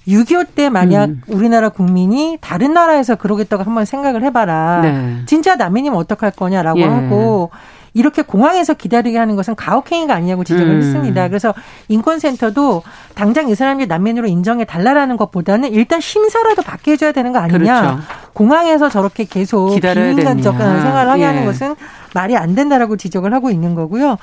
[0.08, 1.22] 6.25 때 만약 음.
[1.28, 4.82] 우리나라 국민이 다른 나라에서 그러겠다고 한번 생각을 해봐라.
[4.82, 5.18] 네.
[5.26, 6.86] 진짜 난민이면 어떡할 거냐라고 예.
[6.86, 7.52] 하고
[7.94, 10.78] 이렇게 공항에서 기다리게 하는 것은 가혹행위가 아니냐고 지적을 음.
[10.78, 11.28] 했습니다.
[11.28, 11.54] 그래서
[11.90, 12.84] 인권센터도
[13.16, 17.82] 당장 이 사람이 난민으로 인정해 달라라는 것보다는 일단 심사라도 받게 해줘야 되는 거 아니냐.
[17.82, 18.00] 그렇죠.
[18.34, 21.26] 공항에서 저렇게 계속 비인간적 생활을 하게 예.
[21.26, 21.76] 하는 것은
[22.14, 24.18] 말이 안 된다라고 지적을 하고 있는 거고요.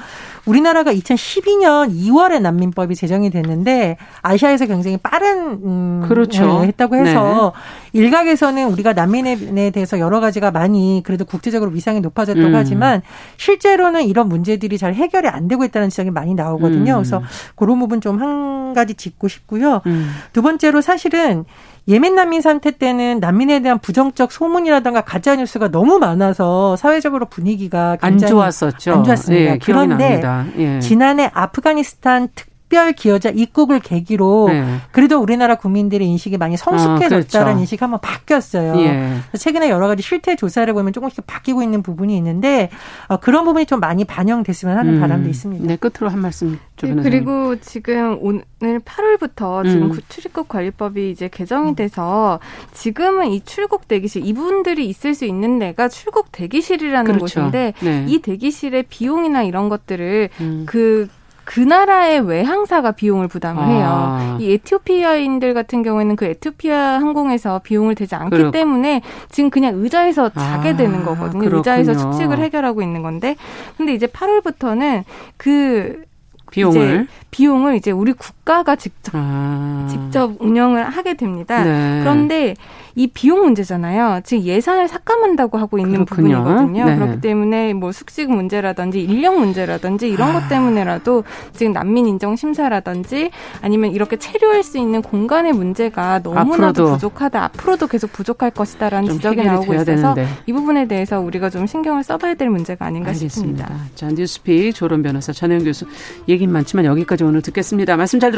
[0.44, 6.60] 우리나라가 2012년 2월에 난민법이 제정이 됐는데 아시아에서 굉장히 빠른 음, 그렇죠.
[6.60, 7.87] 네, 했다고 해서 네.
[7.92, 12.54] 일각에서는 우리가 난민에 대해서 여러 가지가 많이 그래도 국제적으로 위상이 높아졌다고 음.
[12.54, 13.02] 하지만
[13.38, 16.92] 실제로는 이런 문제들이 잘 해결이 안 되고 있다는 지적이 많이 나오거든요.
[16.92, 16.96] 음.
[16.98, 17.22] 그래서
[17.56, 19.80] 그런 부분 좀 한 가지 짚고 싶고요.
[19.86, 20.10] 음.
[20.32, 21.44] 두 번째로 사실은
[21.86, 28.18] 예멘 난민 사태 때는 난민에 대한 부정적 소문이라든가 가짜 뉴스가 너무 많아서 사회적으로 분위기가 안
[28.18, 28.92] 좋았었죠.
[28.92, 29.52] 안 좋았습니다.
[29.52, 30.20] 예, 그런데
[30.58, 30.80] 예.
[30.80, 34.76] 지난해 아프가니스탄 특 특별 기여자 입국을 계기로 네.
[34.92, 37.60] 그래도 우리나라 국민들의 인식이 많이 성숙해졌다는 아, 그렇죠.
[37.60, 38.78] 인식이 한번 바뀌었어요.
[38.80, 39.16] 예.
[39.38, 42.68] 최근에 여러 가지 실태 조사를 보면 조금씩 바뀌고 있는 부분이 있는데
[43.06, 45.00] 어, 그런 부분이 좀 많이 반영됐으면 하는 음.
[45.00, 45.66] 바람도 있습니다.
[45.66, 49.98] 네, 끝으로 한 말씀 네, 그리고 지금 오늘 8월부터 지금 음.
[50.10, 52.38] 출입국 관리법이 이제 개정이 돼서
[52.74, 57.40] 지금은 이 출국 대기실 이분들이 있을 수 있는 데가 출국 대기실이라는 그렇죠.
[57.40, 58.04] 곳인데 네.
[58.06, 60.64] 이 대기실의 비용이나 이런 것들을 음.
[60.66, 61.08] 그
[61.48, 63.86] 그 나라의 외항사가 비용을 부담을 해요.
[63.88, 64.36] 아.
[64.38, 68.50] 이 에티오피아인들 같은 경우에는 그 에티오피아 항공에서 비용을 대지 않기 그렇.
[68.50, 70.76] 때문에 지금 그냥 의자에서 자게 아.
[70.76, 71.38] 되는 거거든요.
[71.38, 71.56] 그렇군요.
[71.56, 73.34] 의자에서 숙식을 해결하고 있는 건데
[73.78, 75.04] 근데 이제 8월부터는
[75.38, 76.04] 그
[76.50, 79.86] 비용을 이제 비용을 이제 우리 국 국가가 직접 아.
[79.90, 81.62] 직접 운영을 하게 됩니다.
[81.62, 82.00] 네.
[82.00, 82.54] 그런데
[82.94, 84.22] 이 비용 문제잖아요.
[84.24, 86.42] 지금 예산을 삭감한다고 하고 있는 그렇군요.
[86.42, 86.84] 부분이거든요.
[86.86, 86.96] 네.
[86.96, 90.40] 그렇기 때문에 뭐 숙식 문제라든지 인력 문제라든지 이런 아.
[90.40, 93.30] 것 때문에라도 지금 난민 인정 심사라든지
[93.60, 96.92] 아니면 이렇게 체류할 수 있는 공간의 문제가 너무나도 앞으로도.
[96.94, 97.44] 부족하다.
[97.44, 100.26] 앞으로도 계속 부족할 것이다라는 지적이 나오고 있어서 되는데.
[100.46, 103.66] 이 부분에 대해서 우리가 좀 신경을 써봐야 될 문제가 아닌가 알겠습니다.
[103.66, 103.94] 싶습니다.
[103.94, 105.84] 자, 뉴스픽 조론 변호사 전혜영 교수
[106.28, 107.96] 얘기 많지만 여기까지 오늘 듣겠습니다.
[107.96, 108.37] 말씀 잘 들었습니다.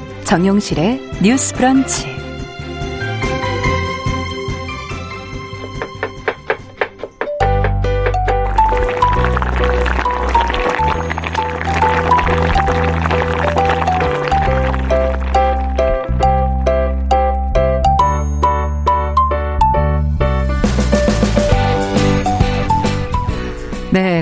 [0.31, 2.20] 정용실의 뉴스 브런치.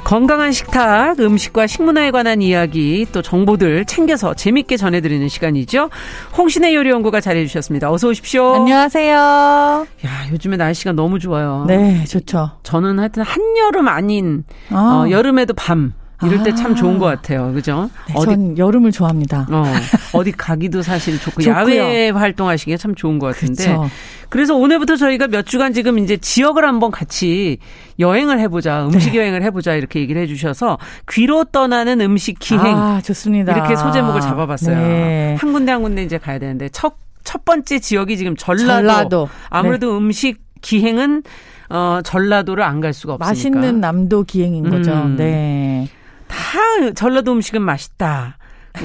[0.09, 5.91] 건강한 식탁, 음식과 식문화에 관한 이야기, 또 정보들 챙겨서 재밌게 전해드리는 시간이죠.
[6.35, 7.91] 홍신의 요리연구가 잘해주셨습니다.
[7.91, 8.55] 어서 오십시오.
[8.55, 9.15] 안녕하세요.
[9.15, 9.85] 야,
[10.31, 11.65] 요즘에 날씨가 너무 좋아요.
[11.67, 12.49] 네, 좋죠.
[12.63, 15.05] 저는 하여튼 한여름 아닌, 아.
[15.05, 15.93] 어, 여름에도 밤.
[16.25, 16.75] 이럴 때참 아.
[16.75, 17.51] 좋은 것 같아요.
[17.53, 17.89] 그죠?
[18.07, 19.47] 네, 어디, 전 여름을 좋아합니다.
[19.49, 19.63] 어,
[20.13, 23.67] 어디 가기도 사실 좋고, 야외 활동하시기에 참 좋은 것 같은데.
[23.67, 23.89] 그쵸.
[24.29, 27.57] 그래서 오늘부터 저희가 몇 주간 지금 이제 지역을 한번 같이
[27.99, 29.19] 여행을 해보자, 음식 네.
[29.19, 30.77] 여행을 해보자 이렇게 얘기를 해주셔서
[31.09, 32.77] 귀로 떠나는 음식 기행.
[32.77, 33.53] 아, 좋습니다.
[33.53, 34.77] 이렇게 소제목을 잡아봤어요.
[34.77, 35.35] 네.
[35.39, 38.65] 한 군데 한 군데 이제 가야 되는데 첫, 첫 번째 지역이 지금 전라도.
[38.67, 39.29] 전라도.
[39.49, 39.97] 아무래도 네.
[39.97, 41.23] 음식 기행은
[41.69, 43.29] 어, 전라도를 안 갈 수가 없으니까.
[43.29, 44.91] 맛있는 남도 기행인 거죠.
[44.91, 45.15] 음.
[45.17, 45.87] 네.
[46.29, 48.37] 다 전라도 음식은 맛있다.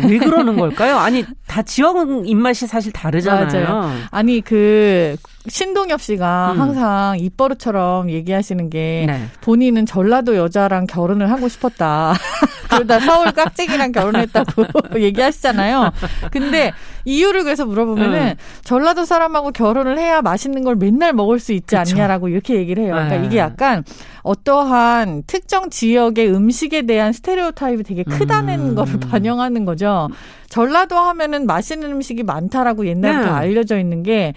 [0.09, 0.97] 왜 그러는 걸까요?
[0.99, 3.47] 아니 다 지역 입맛이 사실 다르잖아요.
[3.69, 3.93] 맞아요.
[4.11, 6.61] 아니 그 신동엽 씨가 음.
[6.61, 9.27] 항상 입버릇처럼 얘기하시는 게 네.
[9.43, 12.15] 본인은 전라도 여자랑 결혼을 하고 싶었다.
[12.71, 14.65] 그러다 서울 깍쟁이랑 결혼했다고
[14.99, 15.93] 얘기하시잖아요.
[16.31, 16.73] 근데
[17.05, 18.35] 이유를 그래서 물어보면은 음.
[18.63, 21.79] 전라도 사람하고 결혼을 해야 맛있는 걸 맨날 먹을 수 있지 그쵸.
[21.79, 22.95] 않냐라고 이렇게 얘기를 해요.
[22.95, 23.27] 그러니까 네.
[23.27, 23.85] 이게 약간
[24.23, 28.75] 어떠한 특정 지역의 음식에 대한 스테레오타입이 되게 크다는 음.
[28.75, 30.09] 거를 반영하는 거죠.
[30.49, 33.31] 전라도 하면은 맛있는 음식이 많다라고 옛날부터 네.
[33.31, 34.33] 알려져 있는 게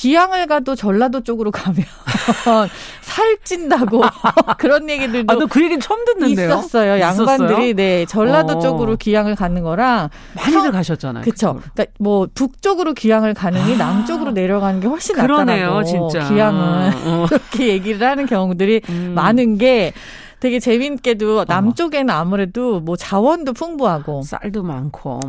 [0.00, 1.84] 기양을 가도 전라도 쪽으로 가면
[3.02, 4.02] 살찐다고
[4.56, 6.48] 그런 얘기들도 아, 너그 얘기는 처음 듣는데요.
[6.48, 7.00] 있었어요.
[7.00, 8.58] 양반들이 네 전라도 어.
[8.60, 11.22] 쪽으로 기양을 가는 거랑 많이들 서, 가셨잖아요.
[11.22, 11.60] 그렇죠.
[11.74, 13.76] 그러니까 뭐 북쪽으로 기양을 가느니 아.
[13.76, 16.26] 남쪽으로 내려가는 게 훨씬 낫다라고 진짜.
[16.30, 17.26] 기양은 어.
[17.28, 19.12] 그렇게 얘기를 하는 경우들이 음.
[19.14, 19.92] 많은 게
[20.40, 21.44] 되게 재밌게도 어.
[21.46, 25.20] 남쪽에는 아무래도 뭐 자원도 풍부하고 쌀도 많고.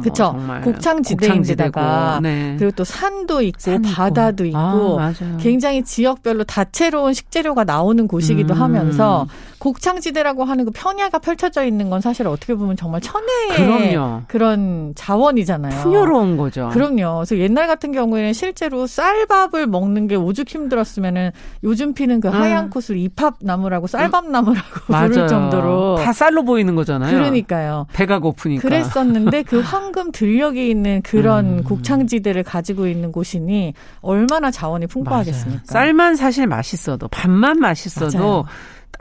[0.61, 2.55] 뭐 곡창지대인데다가 네.
[2.57, 8.61] 그리고 또 산도 있고 바다도 있고, 있고 아, 굉장히 지역별로 다채로운 식재료가 나오는 곳이기도 음.
[8.61, 9.27] 하면서
[9.61, 14.21] 곡창지대라고 하는 그 평야가 펼쳐져 있는 건 사실 어떻게 보면 정말 천혜의 그럼요.
[14.27, 15.83] 그런 자원이잖아요.
[15.83, 16.69] 풍요로운 거죠.
[16.73, 17.17] 그럼요.
[17.17, 21.29] 그래서 옛날 같은 경우에는 실제로 쌀밥을 먹는 게 오죽 힘들었으면은
[21.63, 22.69] 요즘 피는 그 하얀 음.
[22.71, 24.95] 콧을 이팝나무라고 쌀밥나무라고 음.
[25.09, 27.15] 부를 정도로 다 쌀로 보이는 거잖아요.
[27.15, 27.85] 그러니까요.
[27.93, 28.63] 배가 고프니까.
[28.63, 31.63] 그랬었는데 그 황금 들녘이 있는 그런 음.
[31.63, 35.61] 곡창지대를 가지고 있는 곳이니 얼마나 자원이 풍부하겠습니까?
[35.67, 35.85] 맞아요.
[35.85, 38.45] 쌀만 사실 맛있어도 밥만 맛있어도 맞아요.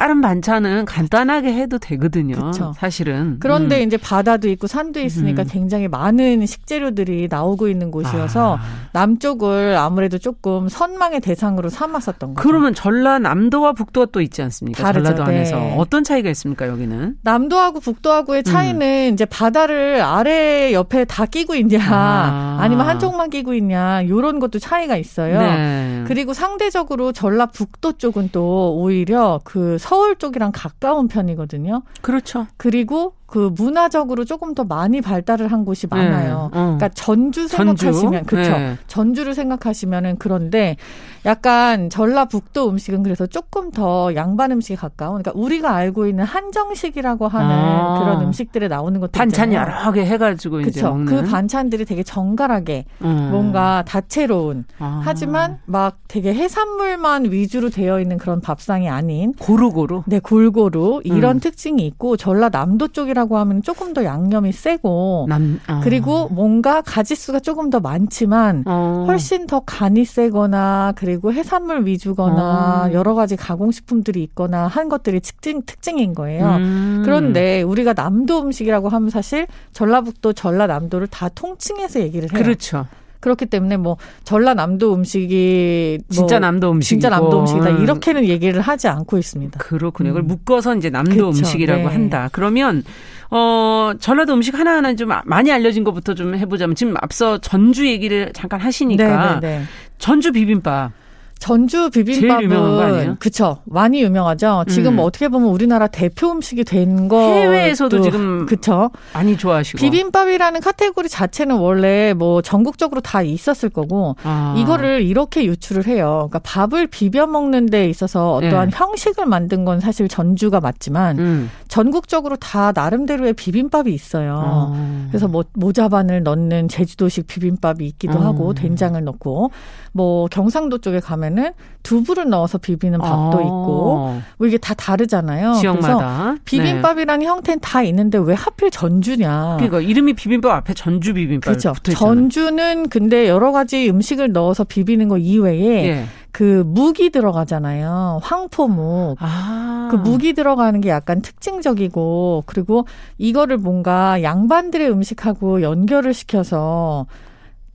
[0.00, 2.34] 다른 반찬은 간단하게 해도 되거든요.
[2.34, 2.72] 그쵸.
[2.74, 3.36] 사실은.
[3.38, 3.86] 그런데 음.
[3.86, 5.48] 이제 바다도 있고 산도 있으니까 음.
[5.50, 8.60] 굉장히 많은 식재료들이 나오고 있는 곳이어서 아.
[8.94, 12.48] 남쪽을 아무래도 조금 선망의 대상으로 삼았었던 거죠.
[12.48, 14.82] 그러면 전라남도와 북도가 또 있지 않습니까?
[14.82, 15.04] 다르죠.
[15.04, 15.74] 전라도 안에서 네.
[15.76, 16.66] 어떤 차이가 있습니까?
[16.66, 17.16] 여기는?
[17.20, 19.12] 남도하고 북도하고의 차이는 음.
[19.12, 22.66] 이제 바다를 아래 옆에 다 끼고 있냐, 아.
[22.66, 25.42] 니면 한쪽만 끼고 있냐, 요런 것도 차이가 있어요.
[25.42, 25.79] 네.
[26.10, 31.84] 그리고 상대적으로 전라북도 쪽은 또 오히려 그 서울 쪽이랑 가까운 편이거든요.
[32.00, 32.48] 그렇죠.
[32.56, 36.50] 그리고 그 문화적으로 조금 더 많이 발달을 한 곳이 많아요.
[36.52, 36.58] 네.
[36.58, 36.76] 어.
[36.76, 38.50] 그러니까 전주 생각하시면 그렇죠.
[38.50, 38.76] 네.
[38.88, 40.76] 전주를 생각하시면은 그런데
[41.24, 47.50] 약간 전라북도 음식은 그래서 조금 더 양반 음식에 가까운 그러니까 우리가 알고 있는 한정식이라고 하는
[47.50, 47.98] 아.
[48.00, 50.68] 그런 음식들에 나오는 것들 반찬 여러 개 해가지고 그쵸?
[50.68, 53.28] 이제 먹는 그 반찬들이 되게 정갈하게 음.
[53.30, 55.02] 뭔가 다채로운 아.
[55.04, 61.40] 하지만 막 되게 해산물만 위주로 되어 있는 그런 밥상이 아닌 고루고루 네 골고루 이런 음.
[61.40, 65.80] 특징이 있고 전라남도 쪽이라 고 하면 조금 더 양념이 세고 남, 아.
[65.80, 69.04] 그리고 뭔가 가지수가 조금 더 많지만 어.
[69.06, 72.92] 훨씬 더 간이 세거나 그리고 해산물 위주거나 어.
[72.92, 76.56] 여러 가지 가공식품들이 있거나 한 것들이 특징 특징인 거예요.
[76.56, 77.02] 음.
[77.04, 82.42] 그런데 우리가 남도 음식이라고 하면 사실 전라북도 전라남도를 다 통칭해서 얘기를 해요.
[82.42, 82.86] 그렇죠.
[83.20, 88.88] 그렇기 때문에 뭐 전라남도 음식이 뭐 진짜 남도 음식 진짜 남도 음식이다 이렇게는 얘기를 하지
[88.88, 89.58] 않고 있습니다.
[89.58, 90.10] 그렇군요.
[90.10, 90.26] 그걸 음.
[90.26, 91.94] 묶어서 이제 남도 그쵸, 음식이라고 네.
[91.94, 92.28] 한다.
[92.32, 92.82] 그러면
[93.30, 98.60] 어 전라도 음식 하나하나 좀 많이 알려진 것부터 좀 해보자면 지금 앞서 전주 얘기를 잠깐
[98.60, 99.40] 하시니까 네네네.
[99.40, 99.64] 네, 네.
[99.98, 100.92] 전주 비빔밥.
[101.40, 104.66] 전주 비빔밥은 그쵸 많이 유명하죠.
[104.68, 104.96] 지금 음.
[104.96, 107.18] 뭐 어떻게 보면 우리나라 대표 음식이 된 거.
[107.18, 109.78] 해외에서도 지금 그쵸 많이 좋아하시고.
[109.78, 114.54] 비빔밥이라는 카테고리 자체는 원래 뭐 전국적으로 다 있었을 거고 아.
[114.58, 116.28] 이거를 이렇게 유출을 해요.
[116.30, 118.76] 그러니까 밥을 비벼 먹는 데 있어서 어떠한 네.
[118.76, 121.50] 형식을 만든 건 사실 전주가 맞지만 음.
[121.68, 124.34] 전국적으로 다 나름대로의 비빔밥이 있어요.
[124.44, 125.06] 아.
[125.08, 128.26] 그래서 뭐 모자반을 넣는 제주도식 비빔밥이 있기도 음.
[128.26, 129.50] 하고 된장을 넣고
[129.92, 133.42] 뭐 경상도 쪽에 가면 은 두부를 넣어서 비비는 밥도 아.
[133.42, 135.54] 있고 뭐 이게 다 다르잖아요.
[135.54, 135.96] 지역마다.
[135.96, 137.26] 그래서 비빔밥이라는 네.
[137.26, 139.56] 형태는 다 있는데 왜 하필 전주냐?
[139.56, 141.72] 그러니까 이름이 비빔밥 앞에 전주 비빔밥 그렇죠.
[141.82, 146.04] 전주는 근데 여러 가지 음식을 넣어서 비비는 거 이외에 예.
[146.32, 148.20] 그 묵이 들어가잖아요.
[148.22, 149.16] 황포묵.
[149.20, 149.88] 아.
[149.90, 152.86] 그 묵이 들어가는 게 약간 특징적이고 그리고
[153.18, 157.06] 이거를 뭔가 양반들의 음식하고 연결을 시켜서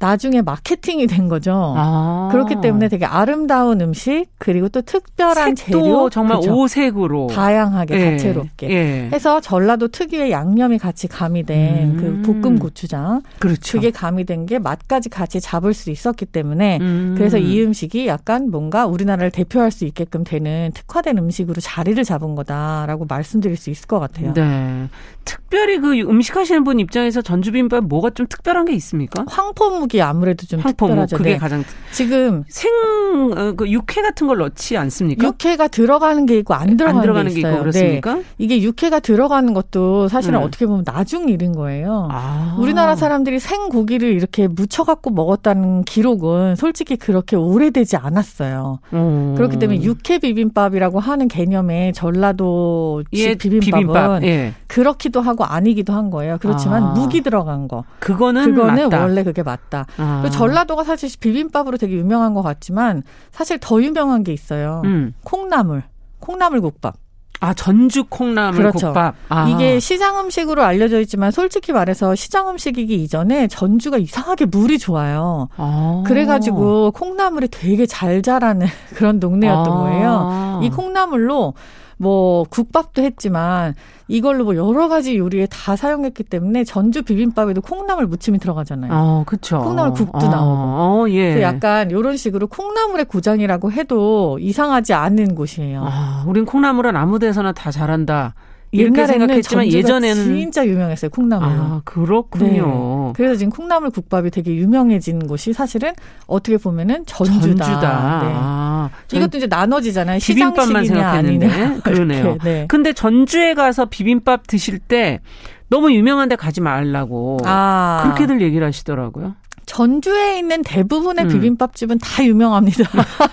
[0.05, 1.73] 나중에 마케팅이 된 거죠.
[1.75, 2.29] 아.
[2.31, 6.55] 그렇기 때문에 되게 아름다운 음식 그리고 또 특별한 재료 정말 그렇죠.
[6.55, 8.11] 오색으로 다양하게 예.
[8.11, 9.09] 다채롭게 예.
[9.11, 12.21] 해서 전라도 특유의 양념이 같이 가미된 그 음.
[12.23, 13.79] 그 볶음 고추장 그렇죠.
[13.79, 17.15] 그게 가미된 게 맛까지 같이 잡을 수 있었기 때문에 음.
[17.17, 23.05] 그래서 이 음식이 약간 뭔가 우리나라를 대표할 수 있게끔 되는 특화된 음식으로 자리를 잡은 거다라고
[23.05, 24.33] 말씀드릴 수 있을 것 같아요.
[24.33, 24.87] 네.
[25.23, 29.25] 특별히 그 음식 하시는 분 입장에서 전주비빔밥 뭐가 좀 특별한 게 있습니까?
[29.27, 31.17] 황포 묵이 아무래도 좀 황포묵, 특별하죠.
[31.17, 31.37] 그게 네.
[31.37, 35.25] 가장 지금 생그 어, 육회 같은 걸 넣지 않습니까?
[35.25, 38.15] 육회가 들어가는 게 있고 안 들어가는, 안 들어가는 게, 게, 있고 그렇습니까?
[38.15, 38.23] 네.
[38.37, 40.43] 이게 육회가 들어가는 것도 사실은 음.
[40.43, 42.09] 어떻게 보면 나중 일인 거예요.
[42.11, 42.57] 아.
[42.59, 48.79] 우리나라 사람들이 생고기를 이렇게 무쳐 갖고 먹었다는 기록은 솔직히 그렇게 오래되지 않았어요.
[48.93, 49.33] 음.
[49.37, 54.23] 그렇기 때문에 육회 비빔밥이라고 하는 개념의 전라도 예, 비빔밥은 비빔밥.
[54.23, 54.53] 예.
[54.67, 56.37] 그렇기도 하고 아니기도 한 거예요.
[56.41, 56.87] 그렇지만 아.
[56.93, 57.85] 무기 들어간 거.
[57.99, 59.01] 그거는 그거는 맞다.
[59.01, 59.74] 원래 그게 맞다.
[59.97, 60.29] 아.
[60.31, 64.81] 전라도가 사실 비빔밥으로 되게 유명한 것 같지만 사실 더 유명한 게 있어요.
[64.85, 65.13] 음.
[65.23, 65.83] 콩나물.
[66.19, 66.95] 콩나물 국밥.
[67.41, 68.87] 아 전주 콩나물 그렇죠.
[68.87, 69.15] 국밥.
[69.29, 69.49] 아.
[69.49, 75.49] 이게 시장 음식으로 알려져 있지만 솔직히 말해서 시장 음식이기 이전에 전주가 이상하게 물이 좋아요.
[75.57, 76.03] 아.
[76.07, 79.75] 그래가지고 콩나물이 되게 잘 자라는 그런 동네였던 아.
[79.77, 80.61] 거예요.
[80.63, 81.53] 이 콩나물로
[81.97, 83.75] 뭐 국밥도 했지만
[84.07, 88.91] 이걸로 뭐 여러 가지 요리에 다 사용했기 때문에 전주 비빔밥에도 콩나물 무침이 들어가잖아요.
[88.93, 89.59] 어, 그렇죠.
[89.59, 90.51] 콩나물 국도 어, 나오고.
[90.53, 91.41] 어, 예.
[91.41, 95.85] 약간 이런 식으로 콩나물의 고장이라고 해도 이상하지 않은 곳이에요.
[95.87, 98.35] 아, 우린 콩나물은 아무 데서나 다 잘한다.
[98.71, 101.47] 이렇게 생각했지만 예전에는 진짜 유명했어요 콩나물.
[101.47, 103.07] 아 그렇군요.
[103.07, 103.13] 네.
[103.15, 105.93] 그래서 지금 콩나물 국밥이 되게 유명해진 곳이 사실은
[106.27, 107.39] 어떻게 보면은 전주다.
[107.39, 108.19] 전주다.
[108.23, 108.33] 네.
[108.35, 110.19] 아, 이것도 이제 나눠지잖아요.
[110.19, 112.37] 비빔밥만 생각했는데 그러네요.
[112.43, 112.65] 네.
[112.67, 115.21] 근데 전주에 가서 비빔밥 드실 때
[115.67, 118.01] 너무 유명한데 가지 말라고 아.
[118.03, 119.35] 그렇게들 얘기를 하시더라고요.
[119.65, 121.29] 전주에 있는 대부분의 음.
[121.29, 122.83] 비빔밥집은 다 유명합니다.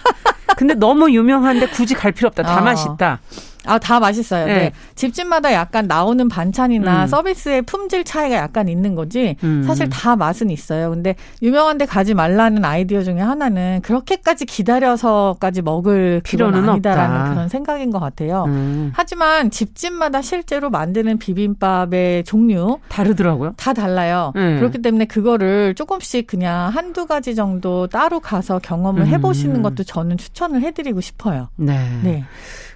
[0.57, 2.43] 근데 너무 유명한데 굳이 갈 필요 없다.
[2.43, 2.63] 다 어.
[2.63, 3.21] 맛있다.
[3.65, 4.47] 아, 다 맛있어요.
[4.47, 4.55] 네.
[4.55, 4.73] 네.
[4.95, 7.07] 집집마다 약간 나오는 반찬이나 음.
[7.07, 9.37] 서비스의 품질 차이가 약간 있는 거지.
[9.45, 9.63] 음.
[9.65, 10.91] 사실 다 맛은 있어요.
[10.91, 17.31] 근데 유명한 데 가지 말라는 아이디어 중에 하나는 그렇게까지 기다려서까지 먹을 필요는 아니다라는 없다.
[17.35, 18.45] 그런 생각인 것 같아요.
[18.49, 18.93] 음.
[18.95, 23.55] 하지만 집집마다 실제로 만드는 비빔밥의 종류 다르더라고요.
[23.57, 24.33] 다 달라요.
[24.35, 24.57] 네.
[24.59, 29.63] 그렇기 때문에 그거를 조금씩 그냥 한두 가지 정도 따로 가서 경험을 해 보시는 음.
[29.63, 31.49] 것도 저는 추천을 해 드리고 싶어요.
[31.57, 31.89] 네.
[32.03, 32.25] 네.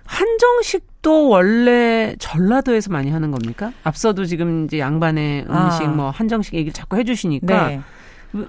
[0.07, 3.73] 한정식도 원래 전라도에서 많이 하는 겁니까?
[3.85, 5.89] 앞서도 지금 이제 양반의 음식 아.
[5.89, 7.81] 뭐 한정식 얘기를 자꾸 해주시니까 네.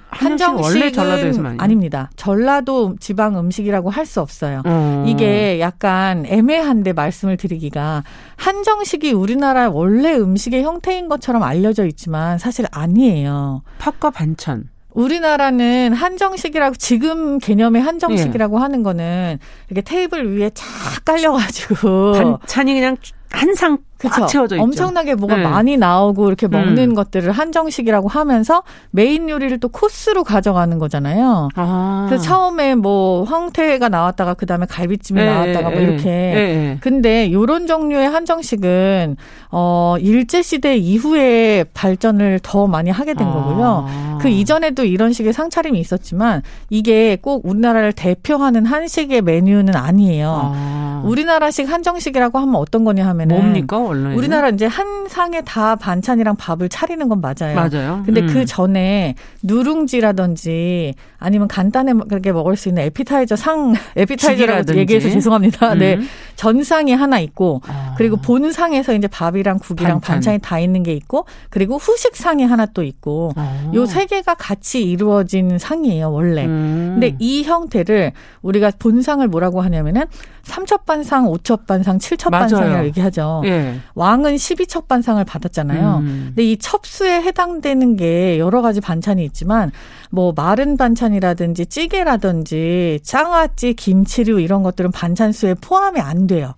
[0.10, 2.10] 한정식 원래 전라도에서만 아닙니다.
[2.16, 4.62] 전라도 지방 음식이라고 할 수 없어요.
[4.66, 5.04] 음.
[5.06, 8.04] 이게 약간 애매한데 말씀을 드리기가
[8.38, 13.64] 한정식이 우리나라 원래 음식의 형태인 것처럼 알려져 있지만 사실 아니에요.
[13.80, 14.70] 팥과 반찬.
[14.98, 18.62] 우리나라는 한정식이라고 지금 개념의 한정식이라고 예.
[18.62, 19.38] 하는 거는
[19.70, 20.66] 이렇게 테이블 위에 쫙
[21.06, 22.98] 깔려가지고 반찬이 그냥
[23.30, 24.26] 한상 그쵸.
[24.28, 24.64] 채워져 있죠.
[24.64, 25.44] 엄청나게 뭐가 네.
[25.44, 26.96] 많이 나오고 이렇게 먹는 음.
[26.96, 31.50] 것들을 한정식이라고 하면서 메인 요리를 또 코스로 가져가는 거잖아요.
[31.56, 32.06] 아.
[32.08, 35.26] 그래서 처음에 뭐 황태가 나왔다가 그다음에 갈비찜이 네.
[35.26, 36.04] 나왔다가 뭐 이렇게.
[36.04, 36.78] 네.
[36.82, 39.18] 근데 요런 종류의 한정식은
[39.52, 43.34] 어 일제 시대 이후에 발전을 더 많이 하게 된 아.
[43.34, 44.18] 거고요.
[44.22, 50.52] 그 이전에도 이런 식의 상차림이 있었지만 이게 꼭 우리나라를 대표하는 한식의 메뉴는 아니에요.
[50.56, 51.04] 아.
[51.06, 53.78] 우리나라식 한정식이라고 하면 어떤 거냐 하면은 뭡니까?
[53.88, 57.56] 원래 우리나라 이제 한 상에 다 반찬이랑 밥을 차리는 건 맞아요.
[57.56, 58.04] 맞아요.
[58.06, 58.34] 근데 그 음.
[58.34, 65.74] 그 전에 누룽지라든지 아니면 간단하게 먹을 수 있는 에피타이저 상 에피타이저라고 얘기해서 죄송합니다.
[65.76, 65.96] 네.
[65.96, 66.00] 음.
[66.02, 66.08] 네.
[66.36, 67.96] 전상이 하나 있고 아.
[67.98, 70.16] 그리고 본상에서 이제 밥이랑 국이랑 반찬.
[70.16, 73.72] 반찬 이 다 있는 게 있고 그리고 후식상이 하나 또 있고 아.
[73.74, 76.46] 요세 개가 같이 이루어진 상이에요, 원래.
[76.46, 76.98] 음.
[77.00, 78.12] 근데 이 형태를
[78.44, 80.04] 우리가 본상을 뭐라고 하냐면은
[80.48, 83.42] 삼첩 반상, 오첩 반상, 칠첩 반상이라고 얘기하죠.
[83.46, 83.80] 예.
[83.96, 85.98] 왕은 십이첩 반상을 받았잖아요.
[85.98, 86.24] 음.
[86.30, 89.72] 근데 이 첩수에 해당되는 게 여러 가지 반찬이 있지만
[90.10, 96.54] 뭐 마른 반찬이라든지 찌개라든지 짱아찌, 김치류 이런 것들은 반찬수에 포함이 안 돼요.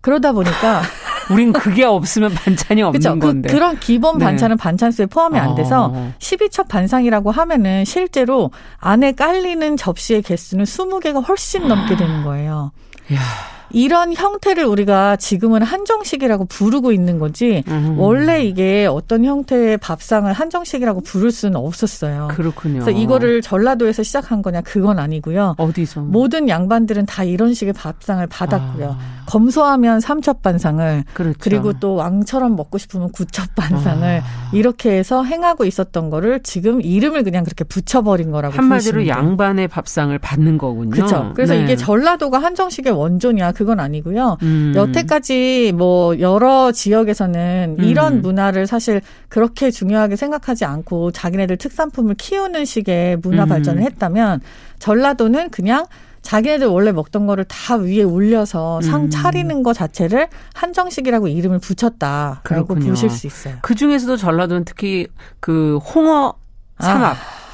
[0.00, 0.82] 그러다 보니까
[1.30, 3.14] 우린 그게 없으면 반찬이 없는 그쵸?
[3.14, 3.48] 그 건데.
[3.50, 4.24] 그, 런 기본 네.
[4.24, 4.62] 반찬은 네.
[4.62, 6.12] 반찬수에 포함이 안 돼서 어.
[6.18, 12.72] 12첩 반상이라고 하면은 실제로 안에 깔리는 접시의 개수는 20개가 훨씬 넘게 되는 거예요.
[13.12, 13.55] 야.
[13.70, 17.96] 이런 형태를 우리가 지금은 한정식이라고 부르고 있는 거지 음.
[17.98, 22.28] 원래 이게 어떤 형태의 밥상을 한정식이라고 부를 수는 없었어요.
[22.30, 22.80] 그렇군요.
[22.80, 25.54] 그래서 이거를 전라도에서 시작한 거냐 그건 아니고요.
[25.58, 26.02] 어디서?
[26.02, 28.96] 모든 양반들은 다 이런 식의 밥상을 받았고요.
[28.98, 29.16] 아.
[29.26, 31.38] 검소하면 삼첩반상을 그렇죠.
[31.40, 34.50] 그리고 또 왕처럼 먹고 싶으면 구첩반상을 아.
[34.52, 40.58] 이렇게 해서 행하고 있었던 거를 지금 이름을 그냥 그렇게 붙여버린 거라고 한마디로 양반의 밥상을 받는
[40.58, 40.90] 거군요.
[40.90, 41.32] 그렇죠.
[41.34, 41.64] 그래서 네.
[41.64, 44.36] 이게 전라도가 한정식의 원조냐 그건 아니고요.
[44.42, 44.74] 음.
[44.76, 47.84] 여태까지 뭐 여러 지역에서는 음.
[47.84, 53.48] 이런 문화를 사실 그렇게 중요하게 생각하지 않고 자기네들 특산품을 키우는 식의 문화 음.
[53.48, 54.42] 발전을 했다면
[54.78, 55.86] 전라도는 그냥
[56.20, 59.10] 자기네들 원래 먹던 거를 다 위에 올려서 상 음.
[59.10, 63.54] 차리는 거 자체를 한정식이라고 이름을 붙였다라고 보실 수 있어요.
[63.62, 65.06] 그 중에서도 전라도는 특히
[65.40, 66.34] 그 홍어
[66.78, 67.45] 삼합 아.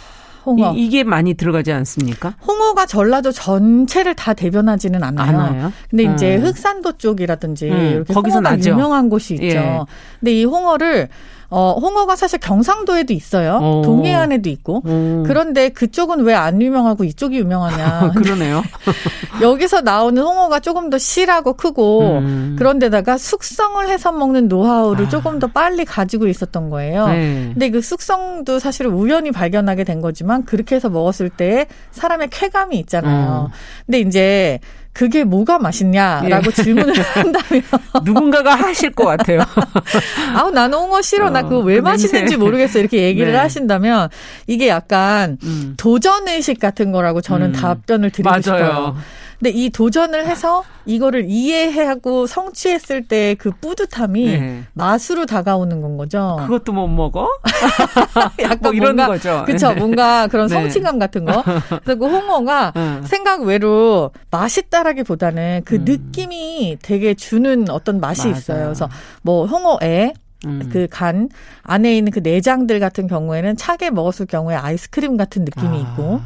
[0.45, 0.73] 홍어.
[0.75, 2.35] 이, 게 많이 들어가지 않습니까?
[2.47, 5.39] 홍어가 전라도 전체를 다 대변하지는 않아요.
[5.41, 5.73] 않아요?
[5.89, 6.45] 근데 이제 음.
[6.45, 8.71] 흑산도 쪽이라든지 음, 이렇게 거기서 홍어가 나죠.
[8.71, 9.45] 유명한 곳이 있죠.
[9.47, 9.81] 예.
[10.21, 11.09] 근데 이 홍어를
[11.55, 13.59] 어, 홍어가 사실 경상도에도 있어요.
[13.63, 13.65] 오.
[13.65, 13.83] 어.
[13.83, 14.83] 동해안에도 있고.
[14.85, 14.89] 오.
[14.89, 15.23] 음.
[15.27, 18.13] 그런데 그쪽은 왜 안 유명하고 이쪽이 유명하냐.
[18.17, 18.63] 그러네요.
[19.43, 22.57] 여기서 나오는 홍어가 조금 더 실하고 크고 음.
[22.59, 25.09] 그런데다가 숙성을 해서 먹는 노하우를 아.
[25.09, 27.07] 조금 더 빨리 가지고 있었던 거예요.
[27.09, 27.51] 네.
[27.53, 33.51] 근데 그 숙성도 사실 우연히 발견하게 된 거지만 그렇게 해서 먹었을 때 사람의 쾌감이 있잖아요.
[33.51, 33.53] 음.
[33.87, 34.59] 근데 이제
[34.93, 36.63] 그게 뭐가 맛있냐라고 예.
[36.63, 37.63] 질문을 한다면
[38.05, 39.41] 누군가가 하실 것 같아요.
[40.37, 41.27] 아우 나는 홍어 싫어.
[41.27, 42.79] 어, 나 그거 왜 그 맛있는지 모르겠어.
[42.79, 43.39] 이렇게 얘기를 네.
[43.39, 44.09] 하신다면
[44.47, 45.75] 이게 약간 음.
[45.79, 47.53] 도전 의식 같은 거라고 저는 음.
[47.53, 48.41] 답변을 드리고 맞아요.
[48.43, 48.97] 싶어요.
[49.43, 54.63] 근데 이 도전을 해서 이거를 이해하고 성취했을 때 그 뿌듯함이 네.
[54.75, 56.37] 맛으로 다가오는 건 거죠.
[56.43, 57.29] 그것도 못 먹어?
[58.41, 59.43] 약간 뭐 이런 뭔가, 거죠.
[59.47, 59.73] 그렇죠.
[59.73, 59.75] 네.
[59.81, 60.55] 뭔가 그런 네.
[60.55, 61.43] 성취감 같은 거.
[61.83, 63.03] 그래서 그 홍어가 음.
[63.05, 65.85] 생각 외로 맛있다라기보다는 그 음.
[65.85, 68.37] 느낌이 되게 주는 어떤 맛이 맞아요.
[68.37, 68.65] 있어요.
[68.65, 68.89] 그래서
[69.23, 70.13] 뭐 홍어에
[70.45, 70.69] 음.
[70.73, 71.29] 그간
[71.63, 75.81] 안에 있는 그 내장들 같은 경우에는 차게 먹었을 경우에 아이스크림 같은 느낌이 아.
[75.81, 76.21] 있고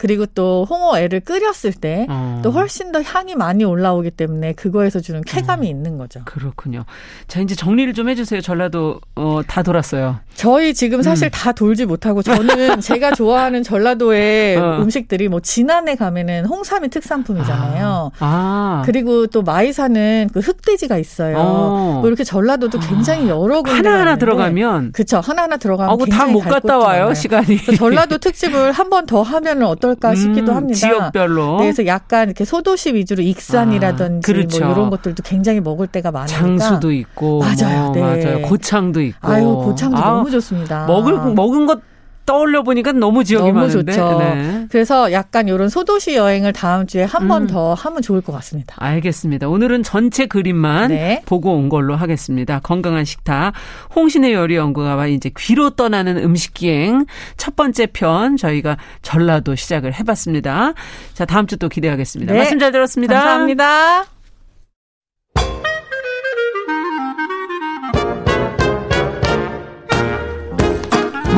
[0.00, 2.50] 그리고 또 홍어애를 끓였을 때또 어.
[2.54, 5.70] 훨씬 더 향이 많이 올라오기 때문에 그거에서 주는 쾌감이 어.
[5.70, 6.20] 있는 거죠.
[6.24, 6.86] 그렇군요.
[7.28, 8.40] 자 이제 정리를 좀 해주세요.
[8.40, 10.16] 전라도 어, 다 돌았어요.
[10.34, 11.30] 저희 지금 사실 음.
[11.34, 14.78] 다 돌지 못하고 저는 제가 좋아하는 전라도의 어.
[14.80, 18.12] 음식들이 뭐 진안에 가면은 홍삼이 특산품이잖아요.
[18.20, 18.80] 아.
[18.80, 18.82] 아.
[18.86, 21.36] 그리고 또 마이사는 그 흑돼지가 있어요.
[21.36, 21.98] 어.
[22.00, 26.78] 뭐 이렇게 전라도도 굉장히 여러 군데 하나 하나 들어가면 그쵸 하나 하나 들어가면 다못 갔다
[26.78, 27.14] 와요 많아요.
[27.14, 27.58] 시간이.
[27.76, 30.78] 전라도 특집을 한 번 더 하면은 어떨 어떨까 싶기도 음, 합니다.
[30.78, 31.58] 지역별로.
[31.58, 34.64] 네, 그래서 약간 이렇게 소도시 위주로 익산이라든지 아, 그렇죠.
[34.64, 36.38] 뭐 이런 것들도 굉장히 먹을 때가 많으니까.
[36.38, 37.40] 장수도 있고.
[37.40, 37.86] 맞아요.
[37.86, 38.00] 뭐, 네.
[38.00, 38.42] 맞아요.
[38.42, 39.28] 고창도 있고.
[39.28, 40.86] 아유, 고창도 아, 너무 좋습니다.
[40.86, 41.80] 먹을 먹은 것
[42.26, 43.92] 떠올려 보니까 너무 지역이 너무 많은데.
[43.92, 44.18] 좋죠.
[44.18, 44.66] 네.
[44.70, 47.74] 그래서 약간 이런 소도시 여행을 다음 주에 한 번더 음.
[47.78, 48.74] 하면 좋을 것 같습니다.
[48.78, 49.48] 알겠습니다.
[49.48, 51.22] 오늘은 전체 그림만 네.
[51.26, 52.58] 보고 온 걸로 하겠습니다.
[52.60, 53.52] 건강한 식탁
[53.94, 57.06] 홍신의 요리 연구가와 이제 귀로 떠나는 음식 기행
[57.36, 60.74] 첫 번째 편 저희가 전라도 시작을 해봤습니다.
[61.14, 62.32] 자 다음 주 또 기대하겠습니다.
[62.32, 62.38] 네.
[62.38, 63.14] 말씀 잘 들었습니다.
[63.14, 64.19] 감사합니다.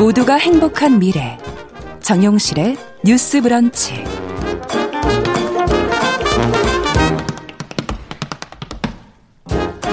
[0.03, 1.37] 모두가 행복한 미래
[2.01, 2.75] 정용실의
[3.05, 4.03] 뉴스 브런치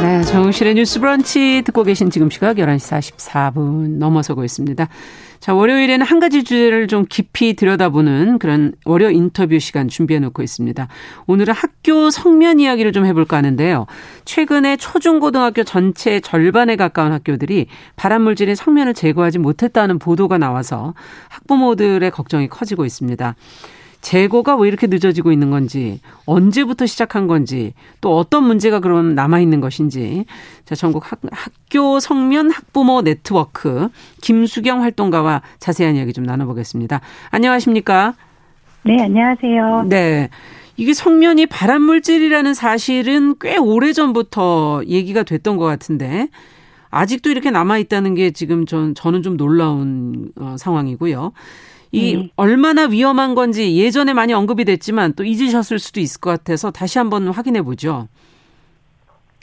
[0.03, 4.89] 네, 정용실의 뉴스 브런치 듣고 계신 지금 시각 11시 44분 넘어서고 있습니다.
[5.41, 10.87] 자, 월요일에는 한 가지 주제를 좀 깊이 들여다보는 그런 월요 인터뷰 시간 준비해 놓고 있습니다.
[11.27, 13.87] 오늘은 학교 성면 이야기를 좀 해볼까 하는데요.
[14.27, 20.93] 최근에 초중고등학교 전체 절반에 가까운 학교들이 발암물질인 성면을 제거하지 못했다는 보도가 나와서
[21.31, 23.35] 학부모들의 걱정이 커지고 있습니다.
[24.01, 29.61] 재고가 왜 이렇게 늦어지고 있는 건지, 언제부터 시작한 건지, 또 어떤 문제가 그럼 남아 있는
[29.61, 30.25] 것인지,
[30.65, 33.89] 자, 전국 학, 학교 성면 학부모 네트워크,
[34.23, 37.01] 김수경 활동가와 자세한 이야기 좀 나눠보겠습니다.
[37.31, 38.15] 안녕하십니까?
[38.85, 39.85] 네, 안녕하세요.
[39.89, 40.31] 네.
[40.79, 46.29] 이게 성면이 발암 물질이라는 사실은 꽤 오래 전부터 얘기가 됐던 것 같은데,
[46.89, 51.33] 아직도 이렇게 남아 있다는 게 지금 전, 저는 좀 놀라운 어, 상황이고요.
[51.93, 52.31] 이 네.
[52.37, 57.29] 얼마나 위험한 건지 예전에 많이 언급이 됐지만 또 잊으셨을 수도 있을 것 같아서 다시 한번
[57.29, 58.09] 확인해 보죠.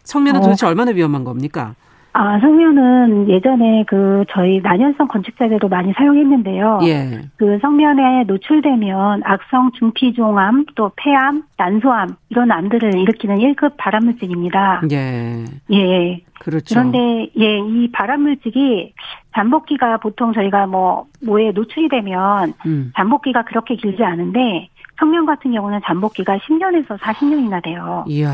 [0.03, 0.43] 성면은 어.
[0.43, 1.75] 도대체 얼마나 위험한 겁니까?
[2.19, 6.79] 아, 성면은 예전에 그 저희 난연성 건축자재로 많이 사용했는데요.
[6.85, 7.21] 예.
[7.35, 14.81] 그 성면에 노출되면 악성 중피종암, 또 폐암, 난소암 이런 암들을 일으키는 1급 발암물질입니다.
[14.91, 15.45] 예.
[15.71, 16.23] 예.
[16.39, 16.73] 그렇죠.
[16.73, 18.93] 그런데 예, 이 발암물질이
[19.35, 22.91] 잠복기가 보통 저희가 뭐 뭐에 노출이 되면 음.
[22.95, 28.03] 잠복기가 그렇게 길지 않은데 성면 같은 경우는 잠복기가 10년에서 40년이나 돼요.
[28.07, 28.33] 이야.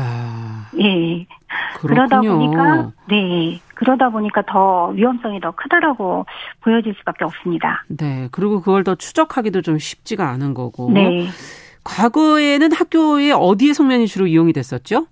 [0.80, 1.26] 예.
[1.76, 2.08] 그렇군요.
[2.08, 3.60] 그러다 보니까 네.
[3.74, 6.26] 그러다 보니까 더 위험성이 더 크다라고
[6.62, 7.84] 보여질 수밖에 없습니다.
[7.88, 8.28] 네.
[8.32, 10.90] 그리고 그걸 더 추적하기도 좀 쉽지가 않은 거고.
[10.92, 11.26] 네.
[11.84, 15.06] 과거에는 학교에 어디에 성면이 주로 이용이 됐었죠?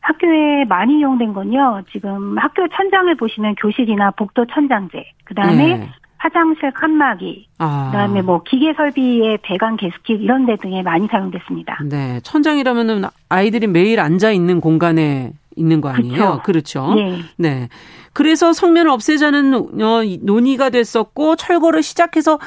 [0.00, 1.82] 학교에 많이 이용된 건요.
[1.92, 5.88] 지금 학교 천장을 보시면 교실이나 복도 천장재, 그 다음에 네.
[6.18, 7.90] 화장실 칸막이, 아.
[7.90, 11.78] 그다음에 뭐 기계 설비의 배관 게스킷 이런 데 등에 많이 사용됐습니다.
[11.88, 16.40] 네, 천장이라면은 아이들이 매일 앉아 있는 공간에 있는 거 아니에요?
[16.44, 16.88] 그렇죠.
[16.88, 16.94] 그렇죠?
[16.94, 17.18] 네.
[17.36, 17.68] 네.
[18.12, 22.38] 그래서 성면을 없애자는 어, 논의가 됐었고 철거를 시작해서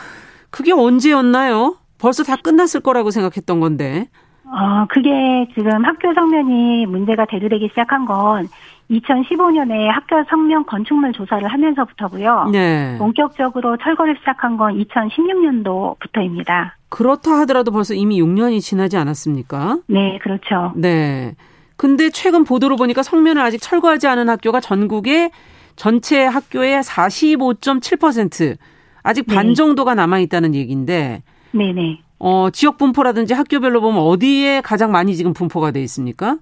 [0.49, 1.77] 그게 언제였나요?
[1.97, 4.07] 벌써 다 끝났을 거라고 생각했던 건데.
[4.45, 5.09] 어, 그게
[5.55, 8.47] 지금 학교 성면이 문제가 대두되기 시작한 건
[8.91, 12.49] 2015년에 학교 성면 건축물 조사를 하면서부터고요.
[12.51, 12.95] 네.
[12.99, 16.71] 본격적으로 철거를 시작한 건 2016년도부터입니다.
[16.89, 19.79] 그렇다 하더라도 벌써 이미 6년이 지나지 않았습니까?
[19.87, 20.71] 네, 그렇죠.
[20.75, 21.35] 네.
[21.77, 25.31] 근데 최근 보도로 보니까 성면을 아직 철거하지 않은 학교가 전국의
[25.75, 28.57] 전체 학교의 45.7%
[29.03, 29.53] 아직 반 네.
[29.53, 31.21] 정도가 남아 있다는 얘기인데.
[31.51, 31.99] 네네.
[32.19, 36.37] 어, 지역 분포라든지 학교별로 보면 어디에 가장 많이 지금 분포가 돼 있습니까?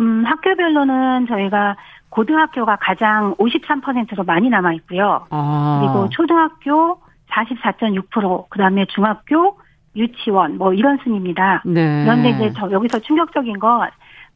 [0.00, 1.76] 음, 학교별로는 저희가
[2.10, 5.26] 고등학교가 가장 53%로 많이 남아 있고요.
[5.30, 5.80] 아.
[5.82, 7.00] 그리고 초등학교
[7.30, 9.58] 44.6%, 그다음에 중학교,
[9.96, 11.62] 유치원 뭐 이런 순입니다.
[11.64, 12.04] 네.
[12.04, 13.88] 그런데 이제 저 여기서 충격적인 건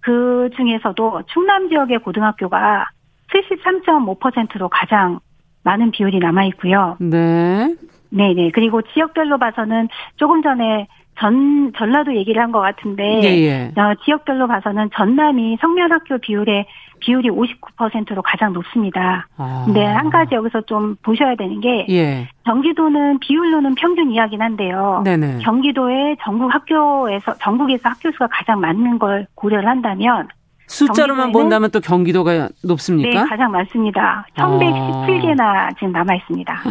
[0.09, 2.89] 그 중에서도 충남 지역의 고등학교가
[3.31, 5.21] 73.5%로 가장
[5.65, 6.97] 많은 비율이 남아 있고요.
[6.99, 7.75] 네.
[8.09, 8.51] 네 네.
[8.55, 10.89] 그리고 지역별로 봐서는 조금 전에
[11.19, 13.81] 전 전라도 얘기를 한 것 같은데 예, 예.
[13.81, 16.65] 어, 지역별로 봐서는 전남이 성면학교 비율의
[17.01, 19.28] 비율이 59%로 가장 높습니다.
[19.36, 19.62] 아.
[19.66, 22.28] 근데 한 가지 여기서 좀 보셔야 되는 게 예.
[22.44, 25.03] 경기도는 비율로는 평균 이하긴 한데요.
[25.05, 25.38] 네네.
[25.38, 30.28] 경기도의 전국 학교에서 전국에서 학교 수가 가장 많은 걸 고려를 한다면
[30.68, 33.22] 숫자로만 본다면 또 경기도가 높습니까?
[33.22, 34.26] 네, 가장 많습니다.
[34.36, 35.70] 1117개나 아.
[35.72, 36.62] 지금 남아 있습니다.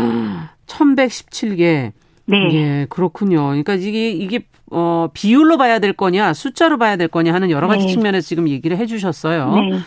[0.68, 1.92] 1117개.
[2.30, 2.54] 네.
[2.54, 3.48] 예, 그렇군요.
[3.48, 7.86] 그러니까 이게 이게 어 비율로 봐야 될 거냐, 숫자로 봐야 될 거냐 하는 여러 가지
[7.86, 7.94] 네.
[7.94, 9.56] 측면에서 지금 얘기를 해 주셨어요.
[9.56, 9.80] 네.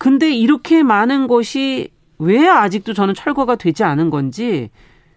[0.00, 4.70] 근데 이렇게 많은 것이 왜 아직도 저는 철거가 되지 않은 건지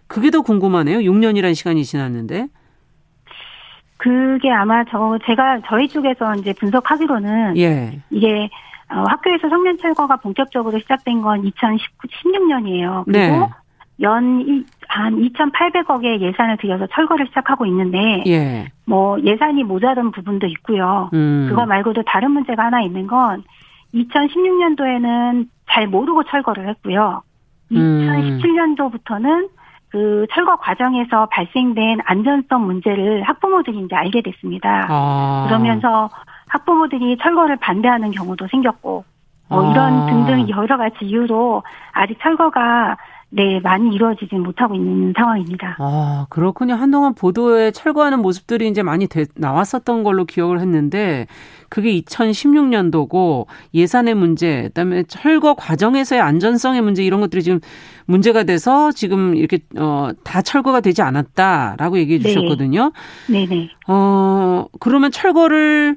[0.06, 0.98] 그게 더 궁금하네요.
[0.98, 2.48] 6년이라는 시간이 지났는데.
[3.96, 7.98] 그게 아마 저 제가 저희 쪽에서 이제 분석하기로는 예.
[8.10, 8.50] 이게
[8.90, 13.04] 어, 학교에서 성면 철거가 본격적으로 시작된 건 2016년이에요.
[13.06, 13.48] 그리고 네.
[14.02, 18.66] 연한 2,800억의 예산을 들여서 철거를 시작하고 있는데 예.
[18.84, 21.08] 뭐 예산이 모자른 부분도 있고요.
[21.14, 21.46] 음.
[21.48, 23.44] 그거 말고도 다른 문제가 하나 있는 건
[23.94, 27.22] 2016년도에는 잘 모르고 철거를 했고요.
[27.70, 29.48] 2017년도부터는
[29.88, 34.86] 그 철거 과정에서 발생된 안전성 문제를 학부모들이 이제 알게 됐습니다.
[34.88, 35.44] 아.
[35.46, 36.10] 그러면서
[36.48, 39.04] 학부모들이 철거를 반대하는 경우도 생겼고
[39.48, 40.06] 뭐 이런 아.
[40.06, 42.96] 등등 여러 가지 이유로 아직 철거가
[43.36, 45.76] 네, 많이 이루어지진 못하고 있는 상황입니다.
[45.80, 46.74] 아, 그렇군요.
[46.74, 51.26] 한동안 보도에 철거하는 모습들이 이제 많이 되, 나왔었던 걸로 기억을 했는데,
[51.68, 57.58] 그게 2016년도고, 예산의 문제, 그다음에 철거 과정에서의 안전성의 문제, 이런 것들이 지금
[58.06, 62.28] 문제가 돼서 지금 이렇게, 어, 다 철거가 되지 않았다라고 얘기해 네.
[62.28, 62.92] 주셨거든요.
[63.28, 63.46] 네.
[63.46, 63.70] 네 네.
[63.88, 65.96] 어, 그러면 철거를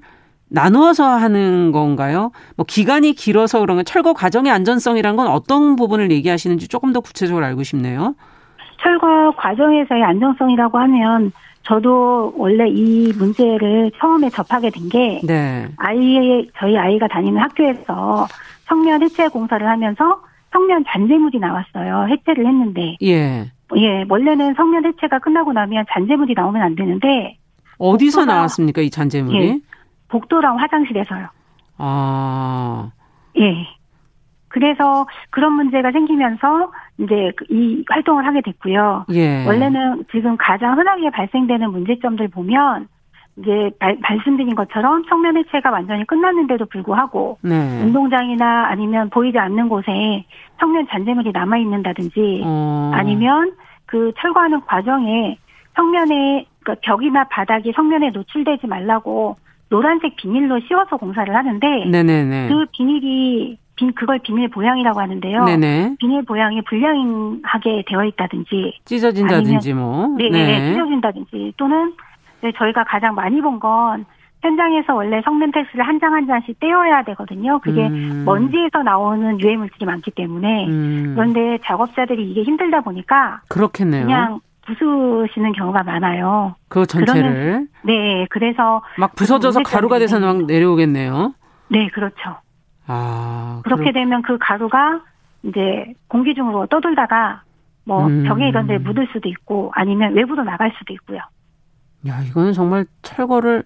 [0.50, 2.32] 나누어서 하는 건가요?
[2.56, 7.46] 뭐 기간이 길어서 그런 가 철거 과정의 안전성이란 건 어떤 부분을 얘기하시는지 조금 더 구체적으로
[7.46, 8.16] 알고 싶네요.
[8.82, 11.32] 철거 과정에서의 안정성이라고 하면
[11.64, 15.68] 저도 원래 이 문제를 처음에 접하게 된게 네.
[15.78, 18.28] 아이 저희 아이가 다니는 학교에서
[18.68, 20.22] 성면 해체 공사를 하면서
[20.54, 22.08] 성면 잔재물이 나왔어요.
[22.10, 23.52] 해체를 했는데 예.
[23.76, 27.38] 예, 원래는 성면 해체가 끝나고 나면 잔재물이 나오면 안 되는데
[27.80, 29.48] 어디서 나왔습니까, 이 잔재물이?
[29.48, 29.60] 예,
[30.10, 31.28] 복도랑 화장실에서요.
[31.78, 32.92] 아.
[33.38, 33.68] 예.
[34.50, 39.06] 그래서 그런 문제가 생기면서 이제 그이 활동을 하게 됐고요.
[39.12, 39.46] 예.
[39.46, 42.88] 원래는 지금 가장 흔하게 발생되는 문제점들 보면
[43.38, 47.84] 이제 말, 말씀드린 것처럼 청면 해체가 완전히 끝났는데도 불구하고 네.
[47.84, 50.26] 운동장이나 아니면 보이지 않는 곳에
[50.60, 52.92] 청면 잔재물이 남아 있는다든지 어.
[52.96, 53.54] 아니면
[53.86, 55.38] 그 철거하는 과정에
[55.76, 59.38] 성면에 그러니까 벽이나 바닥이 성면에 노출되지 말라고
[59.70, 62.48] 노란색 비닐로 씌워서 공사를 하는데 네네네.
[62.50, 65.44] 그 비닐이 빈 그걸 비닐 보양이라고 하는데요.
[65.46, 65.96] 네네.
[66.00, 71.94] 비닐 보양이 불량하게 되어 있다든지 찢어진다든지 아니면, 뭐 네, 네, 찢어진다든지 또는
[72.42, 74.06] 네, 저희가 가장 많이 본 건
[74.42, 77.60] 현장에서 원래 성면 텍스를 한 장 한 장씩 떼어야 되거든요.
[77.60, 78.24] 그게 음.
[78.26, 81.14] 먼지에서 나오는 유해 물질이 많기 때문에 음.
[81.16, 84.06] 그런데 작업자들이 이게 힘들다 보니까 그렇겠네요.
[84.06, 86.56] 그냥 부수시는 경우가 많아요.
[86.68, 91.34] 그 전체를 그러면, 네, 그래서 막 부서져서 가루가 돼서 막 내려오겠네요.
[91.70, 92.38] 네, 그렇죠.
[92.86, 93.94] 아 그렇게 그렇...
[93.94, 95.02] 되면 그 가루가
[95.44, 97.44] 이제 공기 중으로 떠돌다가
[97.86, 98.26] 뭐 음.
[98.26, 101.20] 벽에 이런 데 묻을 수도 있고 아니면 외부로 나갈 수도 있고요.
[102.08, 103.64] 야, 이거는 정말 철거를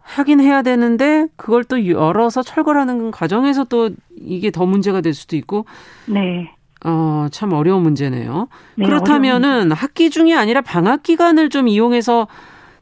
[0.00, 5.66] 하긴 해야 되는데 그걸 또 열어서 철거하는 과정에서 또 이게 더 문제가 될 수도 있고.
[6.06, 6.55] 네.
[6.86, 8.48] 어, 참 어려운 문제네요.
[8.76, 9.72] 네, 그렇다면은.
[9.72, 12.28] 학기 중이 아니라 방학 기간을 좀 이용해서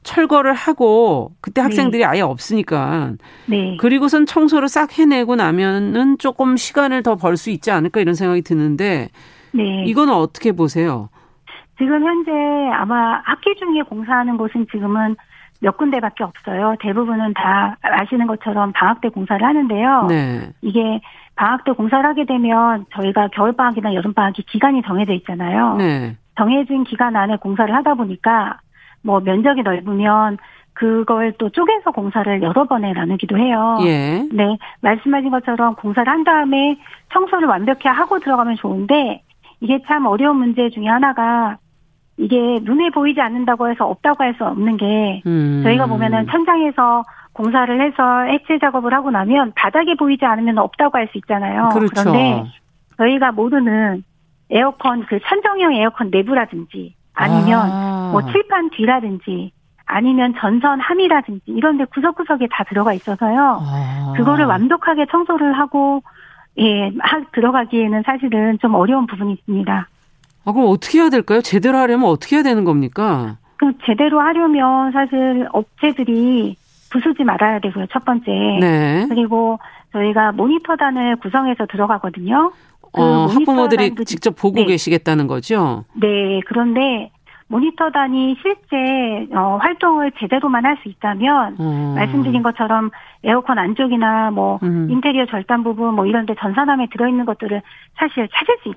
[0.02, 1.64] 철거를 하고 그때 네.
[1.64, 2.04] 학생들이 네.
[2.04, 3.12] 아예 없으니까
[3.46, 3.78] 네.
[3.80, 9.08] 그리고선 청소를 싹 해내고 나면은 조금 시간을 더 벌 수 있지 않을까 이런 생각이 드는데
[9.52, 9.84] 네.
[9.86, 11.08] 이거는 어떻게 보세요?
[11.78, 12.30] 지금 현재
[12.74, 15.16] 아마 학기 중에 공사하는 곳은 지금은
[15.60, 16.74] 몇 군데밖에 없어요.
[16.80, 20.06] 대부분은 다 아시는 것처럼 방학 때 공사를 하는데요.
[20.10, 20.50] 네.
[20.60, 21.00] 이게
[21.36, 25.76] 방학 때 공사를 하게 되면 저희가 겨울방학이나 여름방학이 기간이 정해져 있잖아요.
[25.76, 26.16] 네.
[26.36, 28.58] 정해진 기간 안에 공사를 하다 보니까
[29.02, 30.38] 뭐 면적이 넓으면
[30.72, 33.78] 그걸 또 쪼개서 공사를 여러 번에 나누기도 해요.
[33.84, 34.26] 예.
[34.32, 34.58] 네.
[34.80, 36.78] 말씀하신 것처럼 공사를 한 다음에
[37.12, 39.22] 청소를 완벽히 하고 들어가면 좋은데
[39.60, 41.58] 이게 참 어려운 문제 중에 하나가
[42.16, 45.62] 이게 눈에 보이지 않는다고 해서 없다고 할 수 없는 게 음.
[45.64, 51.18] 저희가 보면은 천장에서 공사를 해서 해체 작업을 하고 나면 바닥에 보이지 않으면 없다고 할 수
[51.18, 51.70] 있잖아요.
[51.72, 51.92] 그렇죠.
[51.92, 52.44] 그런데
[52.96, 54.04] 저희가 모두는
[54.50, 58.10] 에어컨 그 천정형 에어컨 내부라든지 아니면 아.
[58.12, 59.52] 뭐 칠판 뒤라든지
[59.86, 63.58] 아니면 전선 함이라든지 이런 데 구석구석에 다 들어가 있어서요.
[63.60, 64.12] 아.
[64.16, 66.02] 그거를 완벽하게 청소를 하고
[66.58, 69.88] 예, 하, 들어가기에는 사실은 좀 어려운 부분이 있습니다.
[70.44, 71.40] 아, 그럼 어떻게 해야 될까요?
[71.40, 73.36] 제대로 하려면 어떻게 해야 되는 겁니까?
[73.56, 76.56] 그 제대로 하려면 사실 업체들이
[76.90, 77.86] 부수지 말아야 되고요.
[77.92, 78.30] 첫 번째.
[78.60, 79.06] 네.
[79.08, 79.58] 그리고
[79.92, 82.52] 저희가 모니터단을 구성해서 들어가거든요.
[82.92, 84.66] 그 어, 학부모들이 직접 보고 네.
[84.66, 85.84] 계시겠다는 거죠?
[85.94, 86.40] 네.
[86.46, 87.10] 그런데
[87.48, 91.94] 모니터단이 실제 어, 활동을 제대로만 할 수 있다면 음.
[91.96, 92.90] 말씀드린 것처럼
[93.22, 94.88] 에어컨 안쪽이나 뭐 음.
[94.90, 97.62] 인테리어 절단 부분 뭐 이런 데 전산함에 들어있는 것들을
[97.98, 98.74] 사실 찾을 수 있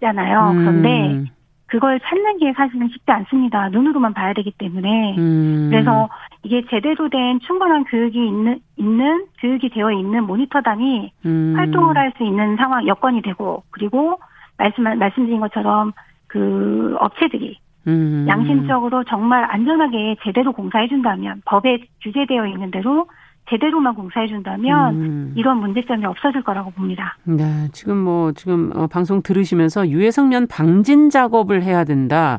[0.00, 0.50] 잖아요.
[0.52, 0.58] 음.
[0.58, 1.30] 그런데
[1.66, 3.68] 그걸 찾는 게 사실은 쉽지 않습니다.
[3.68, 5.16] 눈으로만 봐야 되기 때문에.
[5.18, 5.68] 음.
[5.70, 6.08] 그래서
[6.42, 11.54] 이게 제대로 된 충분한 교육이 있는, 있는, 교육이 되어 있는 모니터단이 음.
[11.56, 14.18] 활동을 할 수 있는 상황, 여건이 되고, 그리고
[14.56, 15.92] 말씀, 말씀드린 것처럼
[16.26, 18.24] 그 업체들이 음.
[18.26, 23.08] 양심적으로 정말 안전하게 제대로 공사해준다면, 법에 규제되어 있는 대로
[23.50, 25.32] 제대로만 공사해 준다면 음.
[25.36, 27.16] 이런 문제점이 없어질 거라고 봅니다.
[27.24, 32.38] 네, 지금 뭐 지금 어, 방송 들으시면서 유해성면 방진 작업을 해야 된다.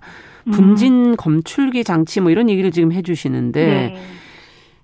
[0.52, 1.16] 분진 음.
[1.16, 3.66] 검출기 장치 뭐 이런 얘기를 지금 해 주시는데.
[3.66, 3.96] 네.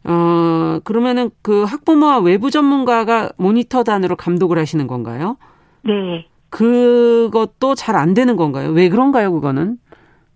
[0.07, 5.37] 어, 그러면은 그 학부모와 외부 전문가가 모니터단으로 감독을 하시는 건가요?
[5.83, 6.27] 네.
[6.49, 8.69] 그것도 잘 안 되는 건가요?
[8.69, 9.77] 왜 그런가요, 그거는?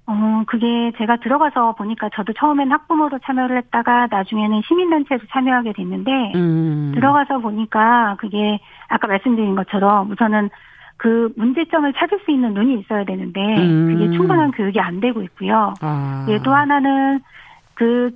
[0.10, 6.92] 어, 그게 제가 들어가서 보니까 저도 처음엔 학부모로 참여를 했다가 나중에는 시민단체에서 참여하게 됐는데, 음.
[6.96, 10.50] 들어가서 보니까 그게 아까 말씀드린 것처럼 우선은
[10.98, 13.94] 그 문제점을 찾을 수 있는 눈이 있어야 되는데, 음.
[13.94, 15.76] 그게 충분한 교육이 안 되고 있고요.
[15.80, 16.26] 아.
[16.28, 17.20] 예, 또 하나는
[17.76, 18.10] 그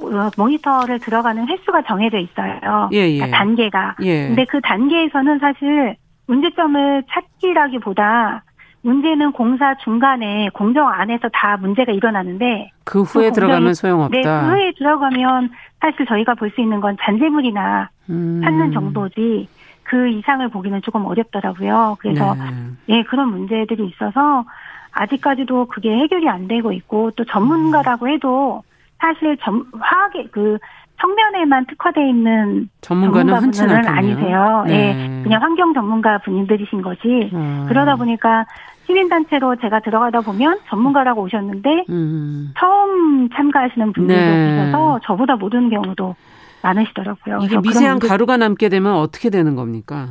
[0.00, 2.88] 어, 모니터를 들어가는 횟수가 정해져 있어요.
[2.92, 3.18] 예, 예.
[3.18, 3.94] 그러니까 단계가.
[4.02, 4.26] 예.
[4.26, 5.94] 근데 그 단계에서는 사실
[6.26, 8.42] 문제점을 찾기라기보다
[8.82, 14.16] 문제는 공사 중간에 공정 안에서 다 문제가 일어나는데 그 후에 그 들어가면 소용없다.
[14.16, 18.40] 네, 그 후에 들어가면 사실 저희가 볼 수 있는 건 잔재물이나 음.
[18.44, 19.48] 찾는 정도지
[19.84, 21.96] 그 이상을 보기는 조금 어렵더라고요.
[22.00, 22.40] 그래서 네.
[22.88, 24.44] 예, 그런 문제들이 있어서
[24.92, 28.62] 아직까지도 그게 해결이 안 되고 있고 또 전문가라고 해도
[28.98, 30.58] 사실 전 화학의 그
[31.00, 34.64] 성면에만 특화되어 있는 전문가는 전문가분은 아니세요.
[34.66, 34.74] 네.
[35.18, 37.30] 예, 그냥 환경 전문가 분들이신 거지.
[37.32, 37.66] 음.
[37.68, 38.44] 그러다 보니까
[38.86, 42.52] 시민단체로 제가 들어가다 보면 전문가라고 오셨는데 음.
[42.58, 44.56] 처음 참가하시는 분들도 네.
[44.66, 46.14] 계셔서 저보다 모르는 경우도
[46.62, 47.38] 많으시더라고요.
[47.42, 50.08] 이게 미세한 가루가 남게 되면 어떻게 되는 겁니까?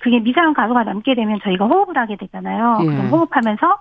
[0.00, 2.78] 그게 미세한 가루가 남게 되면 저희가 호흡을 하게 되잖아요.
[2.82, 2.86] 예.
[2.86, 3.76] 그럼 호흡하면서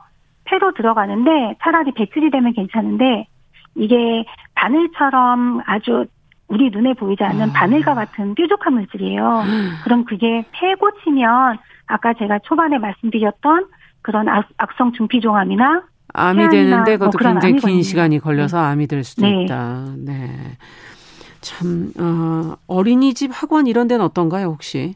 [0.45, 3.27] 폐로 들어가는데 차라리 배출이 되면 괜찮은데
[3.75, 4.25] 이게
[4.55, 6.05] 바늘처럼 아주
[6.47, 7.53] 우리 눈에 보이지 않는 아.
[7.53, 9.43] 바늘과 같은 뾰족한 물질이에요.
[9.45, 9.71] 음.
[9.83, 11.57] 그럼 그게 폐 고 치면
[11.87, 13.65] 아까 제가 초반에 말씀드렸던
[14.05, 14.45] 그런 악,
[14.77, 15.81] 성 중피종암이나
[16.13, 18.67] 암이 되는데 뭐 그것도 뭐 굉장히 긴 시간이 걸려서 네.
[18.67, 19.43] 암이 될 수도 네.
[19.43, 19.85] 있다.
[19.97, 20.29] 네.
[21.41, 24.93] 참 어, 어린이집 학원 이런 데는 어떤가요, 혹시?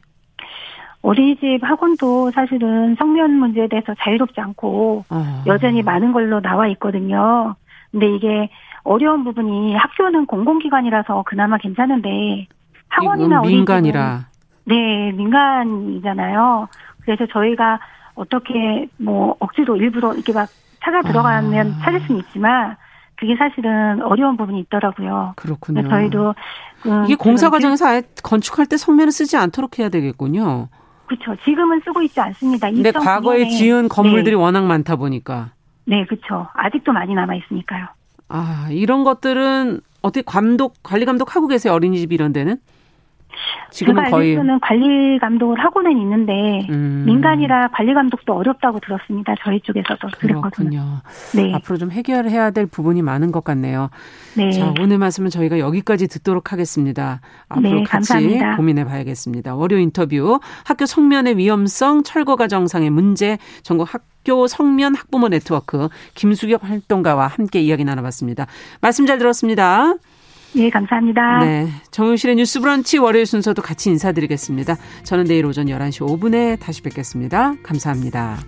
[1.02, 5.42] 어린이집 학원도 사실은 성면 문제에 대해서 자유롭지 않고 아.
[5.46, 7.56] 여전히 많은 걸로 나와 있거든요.
[7.90, 8.48] 근데 이게
[8.84, 12.46] 어려운 부분이 학교는 공공기관이라서 그나마 괜찮은데
[12.88, 14.26] 학원이나 민간이라
[14.66, 16.68] 네 민간이잖아요.
[17.00, 17.80] 그래서 저희가
[18.14, 20.48] 어떻게 뭐 억지로 일부러 이렇게 막
[20.82, 21.84] 찾아 들어가면 아.
[21.84, 22.76] 찾을 수는 있지만
[23.16, 25.34] 그게 사실은 어려운 부분이 있더라고요.
[25.36, 25.88] 그렇군요.
[25.88, 26.34] 저희도
[26.82, 30.68] 그 이게 공사 과정에서 아예 건축할 때 성면을 쓰지 않도록 해야 되겠군요.
[31.06, 31.36] 그렇죠.
[31.44, 32.70] 지금은 쓰고 있지 않습니다.
[32.70, 34.40] 근데 과거에 지은 건물들이 네.
[34.40, 35.50] 워낙 많다 보니까.
[35.84, 36.46] 네, 그렇죠.
[36.54, 37.86] 아직도 많이 남아 있으니까요.
[38.28, 41.74] 아, 이런 것들은 어떻게 감독, 관리 감독 하고 계세요?
[41.74, 42.58] 어린이집 이런 데는?
[43.70, 47.04] 지금은 제가 거의 는 관리 감독을 하고는 있는데 음.
[47.06, 49.34] 민간이라 관리 감독도 어렵다고 들었습니다.
[49.44, 51.00] 저희 쪽에서도 그렇군요.
[51.34, 51.54] 네.
[51.54, 53.90] 앞으로 좀 해결해야 될 부분이 많은 것 같네요.
[54.36, 54.50] 네.
[54.50, 57.20] 자, 오늘 말씀은 저희가 여기까지 듣도록 하겠습니다.
[57.48, 58.56] 앞으로 네, 같이 감사합니다.
[58.56, 59.54] 고민해 봐야겠습니다.
[59.54, 67.26] 월요 인터뷰 학교 성면의 위험성, 철거가 정상의 문제, 전국 학교 성면 학부모 네트워크 김수경 활동가와
[67.26, 68.46] 함께 이야기 나눠봤습니다.
[68.80, 69.94] 말씀 잘 들었습니다.
[70.52, 71.38] 네, 감사합니다.
[71.44, 71.68] 네.
[71.90, 74.76] 정용실의 뉴스 브런치 월요일 순서도 같이 인사드리겠습니다.
[75.04, 77.54] 저는 내일 오전 11시 5분에 다시 뵙겠습니다.
[77.62, 78.38] 감사합니다.